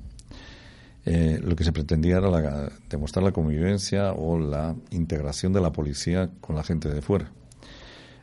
eh, 1.04 1.40
lo 1.42 1.54
que 1.56 1.64
se 1.64 1.72
pretendía 1.72 2.18
era 2.18 2.28
la- 2.30 2.70
demostrar 2.90 3.24
la 3.24 3.32
convivencia 3.32 4.12
o 4.12 4.38
la 4.38 4.74
integración 4.90 5.52
de 5.52 5.60
la 5.60 5.72
policía 5.72 6.30
con 6.40 6.56
la 6.56 6.62
gente 6.64 6.88
de 6.88 7.00
fuera. 7.02 7.30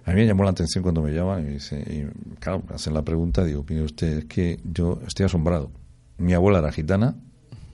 A 0.05 0.11
mí 0.11 0.17
me 0.17 0.25
llamó 0.25 0.43
la 0.43 0.49
atención 0.51 0.81
cuando 0.83 1.01
me 1.01 1.11
llaman 1.11 1.47
y, 1.47 1.53
dice, 1.53 1.79
y, 1.79 2.35
claro, 2.39 2.61
me 2.67 2.75
hacen 2.75 2.93
la 2.93 3.03
pregunta, 3.03 3.43
digo, 3.45 3.65
mire 3.67 3.83
usted, 3.83 4.17
es 4.19 4.25
que 4.25 4.59
yo 4.63 4.99
estoy 5.07 5.25
asombrado. 5.25 5.71
Mi 6.17 6.33
abuela 6.33 6.59
era 6.59 6.71
gitana, 6.71 7.15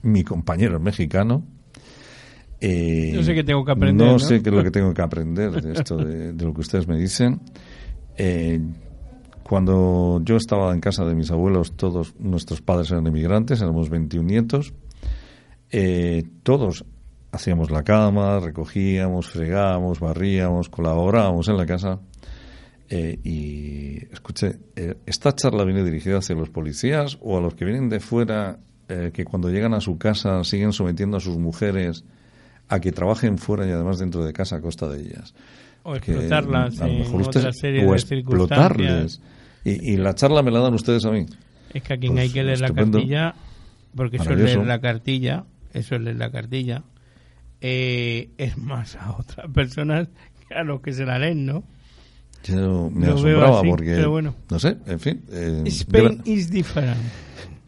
mi 0.02 0.22
compañero 0.22 0.76
es 0.76 0.82
mexicano. 0.82 1.42
eh, 2.60 3.12
No 3.14 3.22
sé 3.22 3.34
qué 3.34 3.42
tengo 3.44 3.64
que 3.64 3.72
aprender, 3.72 4.06
No, 4.06 4.12
¿no? 4.12 4.18
sé 4.18 4.42
qué 4.42 4.50
es 4.50 4.54
lo 4.54 4.62
que 4.62 4.70
tengo 4.70 4.94
que 4.94 5.02
aprender 5.02 5.50
de 5.62 5.72
esto, 5.72 5.96
de, 5.96 6.32
de 6.32 6.44
lo 6.44 6.54
que 6.54 6.60
ustedes 6.60 6.86
me 6.86 6.96
dicen. 6.98 7.40
Eh, 8.16 8.60
cuando 9.42 10.20
yo 10.24 10.36
estaba 10.36 10.72
en 10.72 10.80
casa 10.80 11.04
de 11.04 11.14
mis 11.16 11.30
abuelos, 11.32 11.72
todos 11.72 12.14
nuestros 12.20 12.60
padres 12.60 12.90
eran 12.92 13.06
inmigrantes, 13.06 13.60
éramos 13.60 13.90
21 13.90 14.26
nietos. 14.28 14.72
Eh, 15.72 16.22
todos 16.44 16.84
hacíamos 17.32 17.70
la 17.70 17.82
cama, 17.82 18.38
recogíamos, 18.40 19.28
fregábamos, 19.28 19.98
barríamos, 20.00 20.68
colaborábamos 20.68 21.48
en 21.48 21.56
la 21.56 21.66
casa. 21.66 21.98
Eh, 22.92 23.18
y 23.22 24.12
escuche, 24.12 24.58
eh, 24.74 24.96
¿esta 25.06 25.32
charla 25.34 25.62
viene 25.64 25.84
dirigida 25.84 26.18
hacia 26.18 26.34
los 26.34 26.50
policías 26.50 27.18
o 27.20 27.38
a 27.38 27.40
los 27.40 27.54
que 27.54 27.64
vienen 27.64 27.88
de 27.88 28.00
fuera 28.00 28.58
eh, 28.88 29.12
que 29.14 29.24
cuando 29.24 29.48
llegan 29.48 29.74
a 29.74 29.80
su 29.80 29.96
casa 29.96 30.42
siguen 30.42 30.72
sometiendo 30.72 31.16
a 31.18 31.20
sus 31.20 31.38
mujeres 31.38 32.04
a 32.68 32.80
que 32.80 32.90
trabajen 32.90 33.38
fuera 33.38 33.64
y 33.66 33.70
además 33.70 33.98
dentro 34.00 34.24
de 34.24 34.32
casa 34.32 34.56
a 34.56 34.60
costa 34.60 34.88
de 34.88 35.02
ellas? 35.02 35.34
O 35.84 35.92
que 35.92 35.98
explotarlas 36.12 36.80
a 36.80 36.86
lo 36.88 36.92
en 36.92 36.98
mejor 36.98 37.22
otra 37.22 37.40
usted- 37.50 37.52
serie 37.52 37.86
o 37.86 37.90
de 37.92 37.96
explotarles. 37.96 39.12
circunstancias. 39.12 39.20
Y, 39.64 39.92
y 39.92 39.96
la 39.96 40.14
charla 40.16 40.42
me 40.42 40.50
la 40.50 40.58
dan 40.60 40.74
ustedes 40.74 41.04
a 41.04 41.10
mí. 41.12 41.26
Es 41.72 41.82
que 41.84 41.94
a 41.94 41.96
quien 41.96 42.12
Pues, 42.14 42.24
hay 42.24 42.30
que 42.30 42.42
leer 42.42 42.60
la 42.60 42.70
cartilla, 42.72 43.34
porque 43.94 44.16
eso 44.16 44.30
es 44.32 44.36
leer 44.38 44.66
la 44.66 44.80
cartilla, 44.80 45.44
eso 45.74 45.94
es 45.94 46.00
leer 46.00 46.16
la 46.16 46.30
cartilla, 46.32 46.82
eh, 47.60 48.30
es 48.38 48.56
más 48.58 48.96
a 48.96 49.12
otras 49.16 49.46
personas 49.52 50.08
que 50.48 50.54
a 50.54 50.64
los 50.64 50.80
que 50.80 50.92
se 50.92 51.04
la 51.04 51.18
leen, 51.20 51.46
¿no? 51.46 51.62
Yo 52.44 52.90
me 52.90 53.06
Lo 53.06 53.14
asombraba 53.14 53.58
así, 53.60 53.68
porque, 53.68 53.94
pero 53.96 54.10
bueno. 54.10 54.34
no 54.50 54.58
sé, 54.58 54.76
en 54.86 55.00
fin. 55.00 55.22
eh, 55.30 55.62
Spain 55.66 56.22
is 56.24 56.50
different. 56.50 56.96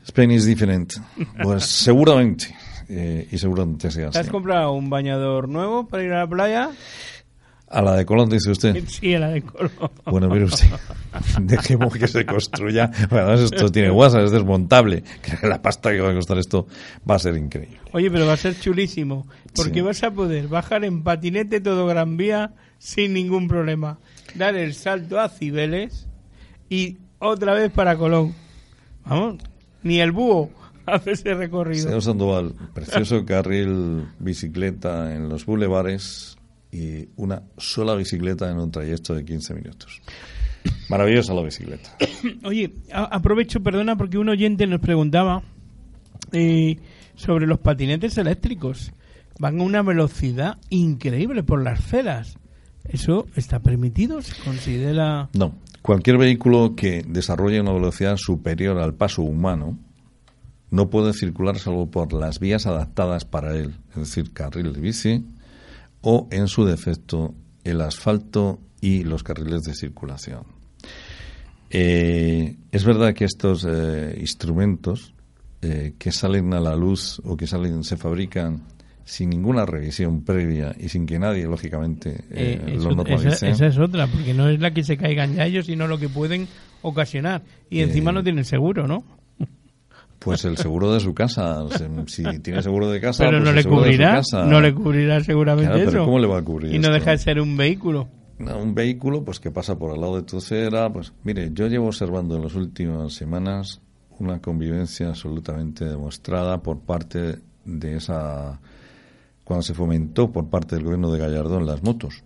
Spain 0.07 0.31
is 0.31 0.47
different. 0.47 0.95
Pues 1.43 1.65
seguramente, 1.67 2.55
eh, 2.89 3.29
y 3.31 3.39
seguramente 3.39 3.91
sea 3.91 4.11
¿Te 4.11 4.19
has 4.19 4.29
comprado 4.29 4.73
un 4.73 4.91
bañador 4.91 5.49
nuevo 5.49 5.87
para 5.87 6.03
ir 6.03 6.13
a 6.13 6.21
la 6.21 6.27
playa? 6.27 6.71
A 7.69 7.81
la 7.81 7.95
de 7.97 8.05
Colón, 8.05 8.29
dice 8.29 8.51
usted. 8.51 8.83
Sí, 8.87 9.15
a 9.15 9.19
la 9.21 9.29
de 9.29 9.43
Colón. 9.43 9.71
Bueno, 10.07 10.29
mire 10.29 10.45
usted, 10.45 10.67
dejemos 11.43 11.95
que 11.95 12.09
se 12.09 12.27
construya. 12.27 12.91
Bueno, 13.11 13.33
esto 13.35 13.71
tiene 13.71 13.91
WhatsApp, 13.91 14.25
es 14.25 14.31
desmontable. 14.31 15.05
Creo 15.23 15.41
que 15.41 15.47
la 15.49 15.63
pasta 15.63 15.91
que 15.91 16.01
va 16.01 16.11
a 16.11 16.15
costar 16.15 16.39
esto 16.39 16.67
va 17.09 17.15
a 17.15 17.19
ser 17.19 17.37
increíble. 17.37 17.79
Oye, 17.93 18.11
pero 18.11 18.27
va 18.27 18.33
a 18.35 18.37
ser 18.39 18.59
chulísimo, 18.59 19.27
porque 19.55 19.75
Sí. 19.75 19.81
vas 19.83 20.03
a 20.03 20.11
poder 20.11 20.49
bajar 20.49 20.85
en 20.85 21.03
patinete 21.03 21.61
todo 21.61 21.87
Gran 21.87 22.17
Vía 22.17 22.53
sin 22.79 23.13
ningún 23.15 23.49
problema. 23.49 23.99
Dar 24.35 24.57
el 24.57 24.75
salto 24.75 25.21
a 25.21 25.29
Cibeles 25.29 26.09
y 26.69 26.99
otra 27.19 27.55
vez 27.55 27.71
para 27.71 27.97
Colón. 27.97 28.35
Vamos, 29.05 29.43
ni 29.83 30.01
el 30.01 30.13
búho 30.13 30.51
hace 30.87 31.13
ese 31.13 31.35
recorrido. 31.35 31.85
Señor 31.85 32.03
Sandoval, 32.03 32.55
precioso 32.75 33.25
carril 33.27 34.07
bicicleta 34.19 35.15
en 35.15 35.29
los 35.29 35.47
bulevares 35.47 36.37
y 36.71 37.09
una 37.17 37.43
sola 37.59 37.95
bicicleta 37.95 38.51
en 38.51 38.59
un 38.59 38.71
trayecto 38.71 39.15
de 39.15 39.25
15 39.25 39.55
minutos. 39.55 40.01
Maravillosa 40.89 41.35
la 41.35 41.43
bicicleta. 41.43 41.97
Oye, 42.45 42.73
aprovecho, 42.93 43.63
perdona, 43.63 43.97
porque 43.97 44.19
un 44.19 44.29
oyente 44.29 44.67
nos 44.67 44.81
preguntaba 44.81 45.43
eh, 46.33 46.79
sobre 47.15 47.47
los 47.47 47.59
patinetes 47.59 48.17
eléctricos. 48.19 48.93
Van 49.39 49.61
a 49.61 49.65
una 49.65 49.83
velocidad 49.83 50.59
increíble 50.71 51.43
por 51.43 51.63
las 51.63 51.85
ceras. 51.85 52.39
¿Eso 52.85 53.27
está 53.37 53.61
permitido? 53.61 54.23
¿Se 54.23 54.35
considera...? 54.43 55.29
No. 55.35 55.55
Cualquier 55.83 56.19
vehículo 56.19 56.75
que 56.77 57.03
desarrolle 57.03 57.61
una 57.61 57.73
velocidad 57.73 58.17
superior 58.17 58.79
al 58.79 58.95
paso 58.95 59.23
humano 59.23 59.79
no 60.71 60.91
puede 60.91 61.13
circular 61.13 61.59
salvo 61.59 61.91
por 61.91 62.13
las 62.13 62.39
vías 62.39 62.67
adaptadas 62.67 63.25
para 63.25 63.57
él, 63.57 63.75
es 63.91 63.97
decir, 63.97 64.33
carril 64.33 64.73
de 64.73 64.81
bici 64.81 65.25
o, 66.01 66.29
en 66.31 66.49
su 66.49 66.65
defecto, 66.65 67.35
el 67.65 67.81
asfalto 67.81 68.61
y 68.81 69.05
los 69.05 69.23
carriles 69.23 69.63
de 69.63 69.75
circulación. 69.75 70.45
Eh, 71.71 72.57
es 72.71 72.85
verdad 72.85 73.15
que 73.15 73.25
estos 73.25 73.67
eh, 73.69 74.17
instrumentos 74.21 75.15
eh, 75.63 75.95
que 75.99 76.13
salen 76.13 76.53
a 76.55 76.61
la 76.61 76.77
luz 76.77 77.21
o 77.25 77.37
que 77.37 77.47
salen 77.47 77.85
se 77.85 77.97
fabrican 77.97 78.63
sin 79.05 79.31
ninguna 79.31 79.67
revisión 79.67 80.25
previa 80.25 80.75
y 80.79 80.89
sin 80.89 81.07
que 81.07 81.19
nadie, 81.19 81.45
lógicamente, 81.45 82.25
lo 82.77 82.95
normalice. 82.95 83.51
Esa, 83.51 83.67
es 83.67 83.79
otra, 83.79 84.07
porque 84.07 84.35
no 84.35 84.49
es 84.49 84.61
la 84.61 84.73
que 84.73 84.85
se 84.85 84.97
caigan 84.97 85.35
ya 85.35 85.47
ellos, 85.47 85.67
sino 85.67 85.87
lo 85.87 85.99
que 85.99 86.09
pueden 86.09 86.49
ocasionar. 86.83 87.43
Y 87.71 87.81
encima 87.81 88.13
no 88.13 88.23
tienen 88.23 88.45
seguro, 88.45 88.87
¿no? 88.87 89.05
Pues 90.19 90.45
el 90.45 90.57
seguro 90.57 90.93
de 90.93 91.01
su 91.01 91.15
casa. 91.15 91.65
Si 92.07 92.23
tiene 92.41 92.63
seguro 92.63 92.91
de 92.91 93.01
casa, 93.01 93.25
pero 93.25 93.39
pues 93.39 93.45
no 93.45 93.53
le 93.53 93.65
cubrirá. 93.65 94.23
No 94.47 94.61
le 94.61 94.73
cubrirá 94.73 95.21
seguramente 95.21 95.83
eso. 95.83 96.05
¿Cómo 96.05 96.19
le 96.19 96.29
va 96.29 96.39
a 96.39 96.43
cubrir? 96.43 96.75
Y 96.75 96.79
no 96.79 96.93
deja 96.93 97.11
de 97.11 97.19
ser 97.19 97.41
un 97.41 97.57
vehículo. 97.57 98.09
un 98.39 98.75
vehículo, 98.75 99.25
pues 99.25 99.41
que 99.41 99.51
pasa 99.51 99.77
por 99.77 99.93
al 99.93 100.01
lado 100.01 100.17
de 100.17 100.23
tu 100.23 100.39
acera. 100.39 100.93
Pues 100.93 101.13
mire, 101.25 101.51
yo 101.53 101.67
llevo 101.67 101.87
observando 101.87 102.37
en 102.37 102.43
las 102.43 102.55
últimas 102.55 103.13
semanas 103.13 103.81
una 104.19 104.41
convivencia 104.41 105.09
absolutamente 105.09 105.85
demostrada 105.85 106.63
por 106.63 106.81
parte 106.81 107.39
de 107.65 107.97
esa 107.97 108.61
cuando 109.45 109.63
se 109.63 109.75
fomentó 109.75 110.31
por 110.33 110.49
parte 110.49 110.77
del 110.77 110.85
gobierno 110.85 111.11
de 111.11 111.19
Gallardón 111.19 111.67
las 111.67 111.83
motos. 111.83 112.23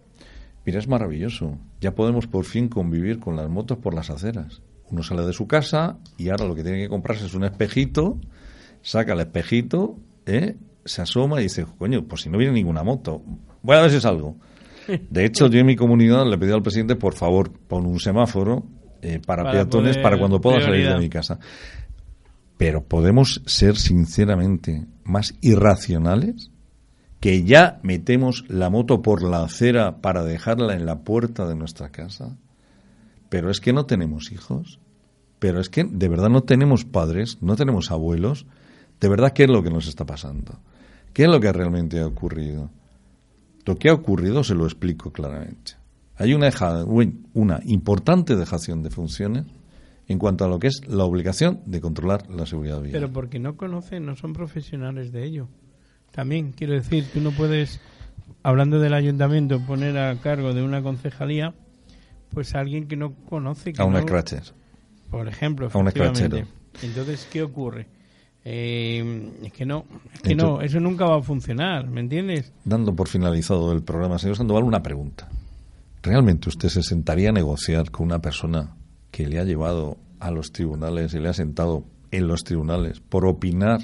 Mira, 0.65 0.79
es 0.79 0.89
maravilloso. 0.89 1.59
Ya 1.81 1.95
podemos 1.95 2.27
por 2.27 2.45
fin 2.45 2.69
convivir 2.69 3.21
con 3.21 3.37
las 3.37 3.49
motos 3.49 3.79
por 3.79 3.95
las 3.95 4.11
aceras. 4.11 4.63
Uno 4.91 5.03
sale 5.03 5.25
de 5.25 5.33
su 5.33 5.47
casa 5.47 5.99
y 6.17 6.29
ahora 6.29 6.47
lo 6.47 6.55
que 6.55 6.63
tiene 6.63 6.79
que 6.79 6.89
comprarse 6.89 7.27
es 7.27 7.35
un 7.35 7.45
espejito, 7.45 8.19
saca 8.83 9.13
el 9.15 9.21
espejito, 9.21 9.97
¿eh? 10.27 10.57
se 10.85 11.03
asoma 11.03 11.41
y 11.41 11.45
dice, 11.45 11.67
coño, 11.79 12.05
pues 12.05 12.23
si 12.23 12.31
no 12.31 12.39
viene 12.39 12.55
ninguna 12.55 12.83
moto, 12.83 13.23
voy 13.63 13.77
a 13.77 13.83
ver 13.83 13.91
si 13.91 14.01
salgo. 14.01 14.37
De 15.11 15.25
hecho, 15.25 15.49
yo 15.49 15.59
en 15.59 15.67
mi 15.67 15.77
comunidad 15.77 16.25
le 16.27 16.39
pedí 16.39 16.53
al 16.53 16.63
presidente, 16.63 16.95
por 16.95 17.15
favor, 17.15 17.51
pon 17.51 17.87
un 17.87 17.99
semáforo 17.99 18.65
eh, 19.03 19.21
para, 19.25 19.51
peatones 19.51 19.99
para 19.99 20.19
cuando 20.19 20.41
pueda 20.41 20.61
salir 20.61 20.89
de 20.89 20.99
mi 20.99 21.09
casa. 21.09 21.39
Pero 22.57 22.85
podemos 22.85 23.43
ser 23.47 23.77
sinceramente 23.77 24.87
más 25.05 25.35
irracionales 25.41 26.51
que 27.21 27.45
ya 27.45 27.81
metemos 27.83 28.45
la 28.49 28.71
moto 28.71 29.03
por 29.03 29.23
la 29.23 29.43
acera 29.43 30.01
para 30.01 30.23
dejarla 30.23 30.75
en 30.75 30.87
la 30.87 31.01
puerta 31.01 31.47
de 31.47 31.57
nuestra 31.57 31.91
casa 31.91 32.37
pero 33.29 33.51
es 33.51 33.61
que 33.61 33.73
no 33.73 33.87
tenemos 33.87 34.33
hijos, 34.33 34.81
pero 35.39 35.61
es 35.61 35.69
que 35.69 35.85
de 35.85 36.09
verdad 36.09 36.29
no 36.29 36.43
tenemos 36.43 36.85
padres, 36.85 37.39
no 37.43 37.57
tenemos 37.57 37.91
abuelos, 37.91 38.47
de 39.01 39.09
verdad, 39.09 39.33
¿qué 39.33 39.45
es 39.45 39.51
lo 39.51 39.63
que 39.63 39.71
nos 39.71 39.89
está 39.89 40.07
pasando? 40.07 40.59
¿Qué 41.13 41.25
es 41.25 41.29
lo 41.29 41.41
que 41.41 41.53
realmente 41.53 42.01
ha 42.01 42.07
ocurrido? 42.07 42.71
Lo 43.65 43.77
que 43.77 43.91
ha 43.91 43.95
ocurrido 43.95 44.45
se 44.45 44.55
lo 44.55 44.65
explico 44.65 45.13
claramente. 45.13 45.73
Hay 46.17 46.33
una, 46.33 46.51
una 47.35 47.61
importante 47.65 48.37
dejación 48.37 48.83
de 48.83 48.91
funciones 48.91 49.45
en 50.09 50.19
cuanto 50.19 50.45
a 50.45 50.49
lo 50.49 50.59
que 50.59 50.69
es 50.69 50.81
la 50.87 51.05
obligación 51.05 51.61
de 51.67 51.81
controlar 51.81 52.31
la 52.31 52.47
seguridad 52.47 52.81
vial. 52.81 52.93
Pero 52.93 53.13
porque 53.13 53.39
no 53.39 53.57
conocen, 53.57 54.07
no 54.07 54.15
son 54.15 54.33
profesionales 54.33 55.13
de 55.13 55.25
ello. 55.25 55.49
También, 56.17 56.53
quiero 56.53 56.73
decir, 56.73 57.05
tú 57.13 57.21
no 57.21 57.31
puedes, 57.31 57.79
hablando 58.43 58.81
del 58.81 58.95
ayuntamiento, 58.95 59.61
poner 59.61 59.99
a 59.99 60.17
cargo 60.17 60.55
de 60.55 60.63
una 60.63 60.83
concejalía 60.83 61.55
pues 62.33 62.55
alguien 62.55 62.89
que 62.89 62.97
no 62.97 63.15
conoce. 63.29 63.75
a 63.77 63.85
un 63.85 64.01
scratcher. 64.01 64.43
Por 65.11 65.29
ejemplo, 65.29 65.71
a 65.73 65.79
un 65.79 65.89
Entonces, 66.83 67.29
¿qué 67.31 67.43
ocurre? 67.43 67.87
Eh, 68.45 69.33
es 69.43 69.53
que 69.53 69.67
no, 69.67 69.85
es 70.15 70.23
que 70.23 70.35
no, 70.35 70.61
eso 70.63 70.81
nunca 70.81 71.05
va 71.05 71.19
a 71.19 71.23
funcionar, 71.23 71.87
¿me 71.89 72.01
entiendes? 72.01 72.53
Dando 72.65 72.95
por 72.95 73.09
finalizado 73.09 73.73
el 73.73 73.83
programa, 73.83 74.19
señor 74.19 74.37
Sandoval, 74.37 74.65
una 74.65 74.83
pregunta. 74.83 75.29
¿Realmente 76.03 76.49
usted 76.49 76.69
se 76.69 76.83
sentaría 76.83 77.31
a 77.31 77.33
negociar 77.33 77.91
con 77.91 78.07
una 78.07 78.21
persona 78.21 78.75
que 79.11 79.27
le 79.27 79.39
ha 79.39 79.45
llevado 79.45 79.99
a 80.21 80.31
los 80.31 80.53
tribunales 80.53 81.13
y 81.13 81.19
le 81.19 81.29
ha 81.29 81.35
sentado 81.35 81.85
en 82.11 82.27
los 82.29 82.45
tribunales 82.45 83.01
por 83.01 83.27
opinar, 83.27 83.81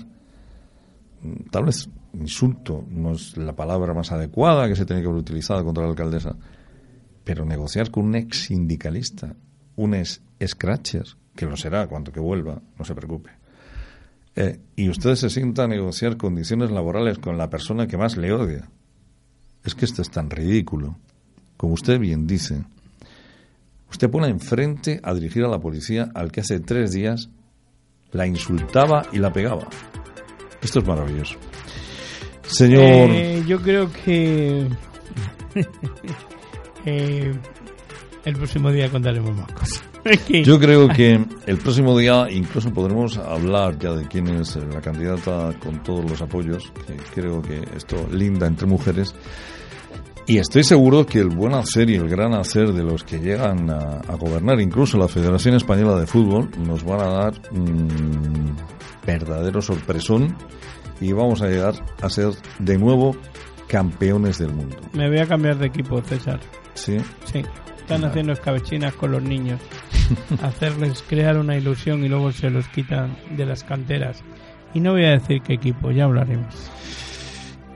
tal 1.50 1.64
vez 1.64 1.88
insulto 2.14 2.84
no 2.88 3.12
es 3.12 3.36
la 3.36 3.54
palabra 3.54 3.94
más 3.94 4.12
adecuada 4.12 4.68
que 4.68 4.76
se 4.76 4.84
tiene 4.84 5.02
que 5.02 5.08
haber 5.08 5.20
utilizado 5.20 5.64
contra 5.64 5.84
la 5.84 5.90
alcaldesa, 5.90 6.36
pero 7.24 7.44
negociar 7.44 7.90
con 7.90 8.06
un 8.06 8.16
ex 8.16 8.46
sindicalista, 8.46 9.34
un 9.76 9.94
ex 9.94 10.20
scratcher, 10.44 11.06
que 11.34 11.46
lo 11.46 11.56
será 11.56 11.86
cuando 11.86 12.12
que 12.12 12.20
vuelva, 12.20 12.60
no 12.78 12.84
se 12.84 12.94
preocupe. 12.94 13.30
Eh, 14.34 14.60
y 14.76 14.88
usted 14.88 15.14
se 15.14 15.30
sienta 15.30 15.64
a 15.64 15.68
negociar 15.68 16.16
condiciones 16.16 16.70
laborales 16.70 17.18
con 17.18 17.36
la 17.36 17.50
persona 17.50 17.86
que 17.86 17.98
más 17.98 18.16
le 18.16 18.32
odia. 18.32 18.68
Es 19.64 19.74
que 19.74 19.84
esto 19.84 20.02
es 20.02 20.10
tan 20.10 20.30
ridículo. 20.30 20.96
Como 21.56 21.74
usted 21.74 21.98
bien 21.98 22.26
dice, 22.26 22.64
usted 23.90 24.10
pone 24.10 24.28
enfrente 24.28 25.00
a 25.02 25.14
dirigir 25.14 25.44
a 25.44 25.48
la 25.48 25.60
policía 25.60 26.10
al 26.14 26.32
que 26.32 26.40
hace 26.40 26.60
tres 26.60 26.92
días 26.92 27.28
la 28.10 28.26
insultaba 28.26 29.06
y 29.12 29.18
la 29.18 29.32
pegaba. 29.32 29.68
Esto 30.62 30.78
es 30.78 30.86
maravilloso. 30.86 31.36
Señor. 32.42 33.10
Eh, 33.10 33.42
yo 33.46 33.60
creo 33.60 33.90
que 33.90 34.66
eh, 36.84 37.32
el 38.24 38.34
próximo 38.34 38.70
día 38.70 38.90
contaremos 38.90 39.34
más 39.36 39.52
cosas. 39.52 39.82
Yo 40.44 40.58
creo 40.58 40.88
que 40.88 41.24
el 41.46 41.58
próximo 41.58 41.96
día 41.96 42.26
incluso 42.28 42.72
podremos 42.72 43.18
hablar 43.18 43.78
ya 43.78 43.92
de 43.92 44.06
quién 44.08 44.26
es 44.28 44.56
la 44.56 44.80
candidata 44.80 45.54
con 45.60 45.80
todos 45.84 46.10
los 46.10 46.20
apoyos, 46.20 46.72
que 46.86 46.96
creo 47.14 47.40
que 47.40 47.62
esto 47.76 48.08
linda 48.10 48.48
entre 48.48 48.66
mujeres. 48.66 49.14
Y 50.26 50.38
estoy 50.38 50.62
seguro 50.62 51.04
que 51.04 51.18
el 51.18 51.28
buen 51.28 51.52
hacer 51.54 51.90
y 51.90 51.96
el 51.96 52.08
gran 52.08 52.32
hacer 52.34 52.72
de 52.72 52.84
los 52.84 53.02
que 53.02 53.18
llegan 53.18 53.68
a, 53.70 54.00
gobernar, 54.16 54.60
incluso 54.60 54.96
la 54.96 55.08
Federación 55.08 55.56
Española 55.56 55.98
de 55.98 56.06
Fútbol, 56.06 56.48
nos 56.58 56.84
van 56.84 57.00
a 57.00 57.08
dar 57.08 57.34
un 57.50 58.56
verdadero 59.04 59.60
sorpresón 59.60 60.36
y 61.00 61.12
vamos 61.12 61.42
a 61.42 61.48
llegar 61.48 61.74
a 62.00 62.08
ser 62.08 62.30
de 62.60 62.78
nuevo 62.78 63.16
campeones 63.66 64.38
del 64.38 64.52
mundo. 64.52 64.76
Me 64.92 65.08
voy 65.08 65.18
a 65.18 65.26
cambiar 65.26 65.58
de 65.58 65.66
equipo, 65.66 66.00
César. 66.02 66.38
Sí. 66.74 66.98
Sí. 67.24 67.42
Están 67.78 68.04
haciendo 68.04 68.32
escabechinas 68.32 68.94
con 68.94 69.10
los 69.10 69.22
niños. 69.22 69.60
Hacerles 70.42 71.02
crear 71.08 71.36
una 71.36 71.56
ilusión 71.56 72.04
y 72.04 72.08
luego 72.08 72.30
se 72.30 72.48
los 72.48 72.68
quitan 72.68 73.16
de 73.36 73.44
las 73.44 73.64
canteras. 73.64 74.22
Y 74.72 74.80
no 74.80 74.92
voy 74.92 75.04
a 75.04 75.10
decir 75.10 75.42
qué 75.42 75.54
equipo, 75.54 75.90
ya 75.90 76.04
hablaremos. 76.04 76.54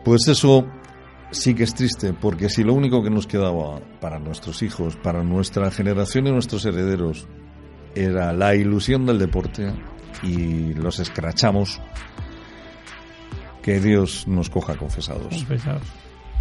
Pues 0.04 0.28
eso 0.28 0.64
sí 1.30 1.54
que 1.54 1.64
es 1.64 1.74
triste, 1.74 2.12
porque 2.12 2.48
si 2.48 2.64
lo 2.64 2.74
único 2.74 3.02
que 3.02 3.10
nos 3.10 3.26
quedaba 3.26 3.80
para 4.00 4.18
nuestros 4.18 4.62
hijos, 4.62 4.96
para 4.96 5.22
nuestra 5.22 5.70
generación 5.70 6.26
y 6.26 6.32
nuestros 6.32 6.64
herederos, 6.64 7.26
era 7.94 8.32
la 8.32 8.54
ilusión 8.54 9.06
del 9.06 9.18
deporte 9.18 9.72
y 10.22 10.74
los 10.74 10.98
escrachamos, 10.98 11.80
que 13.62 13.80
Dios 13.80 14.28
nos 14.28 14.50
coja 14.50 14.76
confesados. 14.76 15.28
Confesados. 15.28 15.82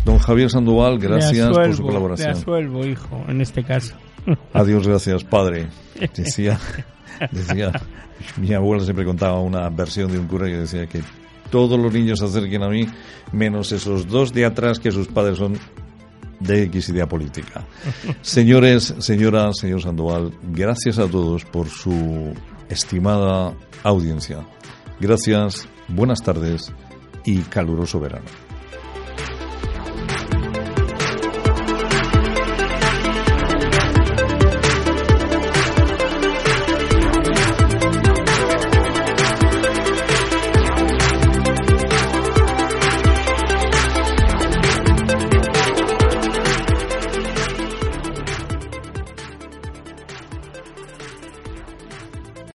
Don 0.04 0.20
Javier 0.20 0.52
Sandoval, 0.52 1.00
gracias 1.00 1.50
por 1.50 1.74
su 1.74 1.82
colaboración. 1.82 2.34
Te 2.34 2.40
asuelvo, 2.40 2.86
hijo, 2.86 3.26
en 3.28 3.42
este 3.42 3.64
caso. 3.64 3.96
Adiós, 4.54 4.88
gracias, 4.88 5.24
padre. 5.24 5.68
Decía, 6.16 6.60
decía, 7.32 7.72
mi 8.38 8.54
abuela 8.54 8.84
siempre 8.84 9.06
contaba 9.06 9.40
una 9.40 9.70
versión 9.70 10.12
de 10.12 10.20
un 10.20 10.28
cura 10.28 10.48
que 10.48 10.58
decía 10.58 10.88
que 10.88 11.02
todos 11.50 11.80
los 11.80 11.93
niños 11.93 12.20
se 12.20 12.26
acerquen 12.26 12.64
a 12.64 12.70
mí, 12.70 12.88
menos 13.32 13.72
esos 13.72 14.08
dos 14.08 14.34
de 14.34 14.46
atrás 14.46 14.80
que 14.80 14.91
sus 14.91 15.08
padres 15.08 15.38
son 15.38 15.58
de 16.39 16.64
X 16.64 16.89
idea 16.89 17.08
política. 17.08 17.66
Señores, 18.22 18.96
señoras, 19.00 19.58
señor 19.60 19.82
Sandoval, 19.82 20.32
gracias 20.52 21.00
a 21.00 21.08
todos 21.08 21.46
por 21.46 21.70
su 21.70 22.34
estimada 22.70 23.54
audiencia. 23.84 24.46
Gracias, 25.00 25.68
buenas 25.88 26.22
tardes 26.22 26.72
y 27.26 27.39
caluroso 27.39 28.00
verano. 28.00 28.45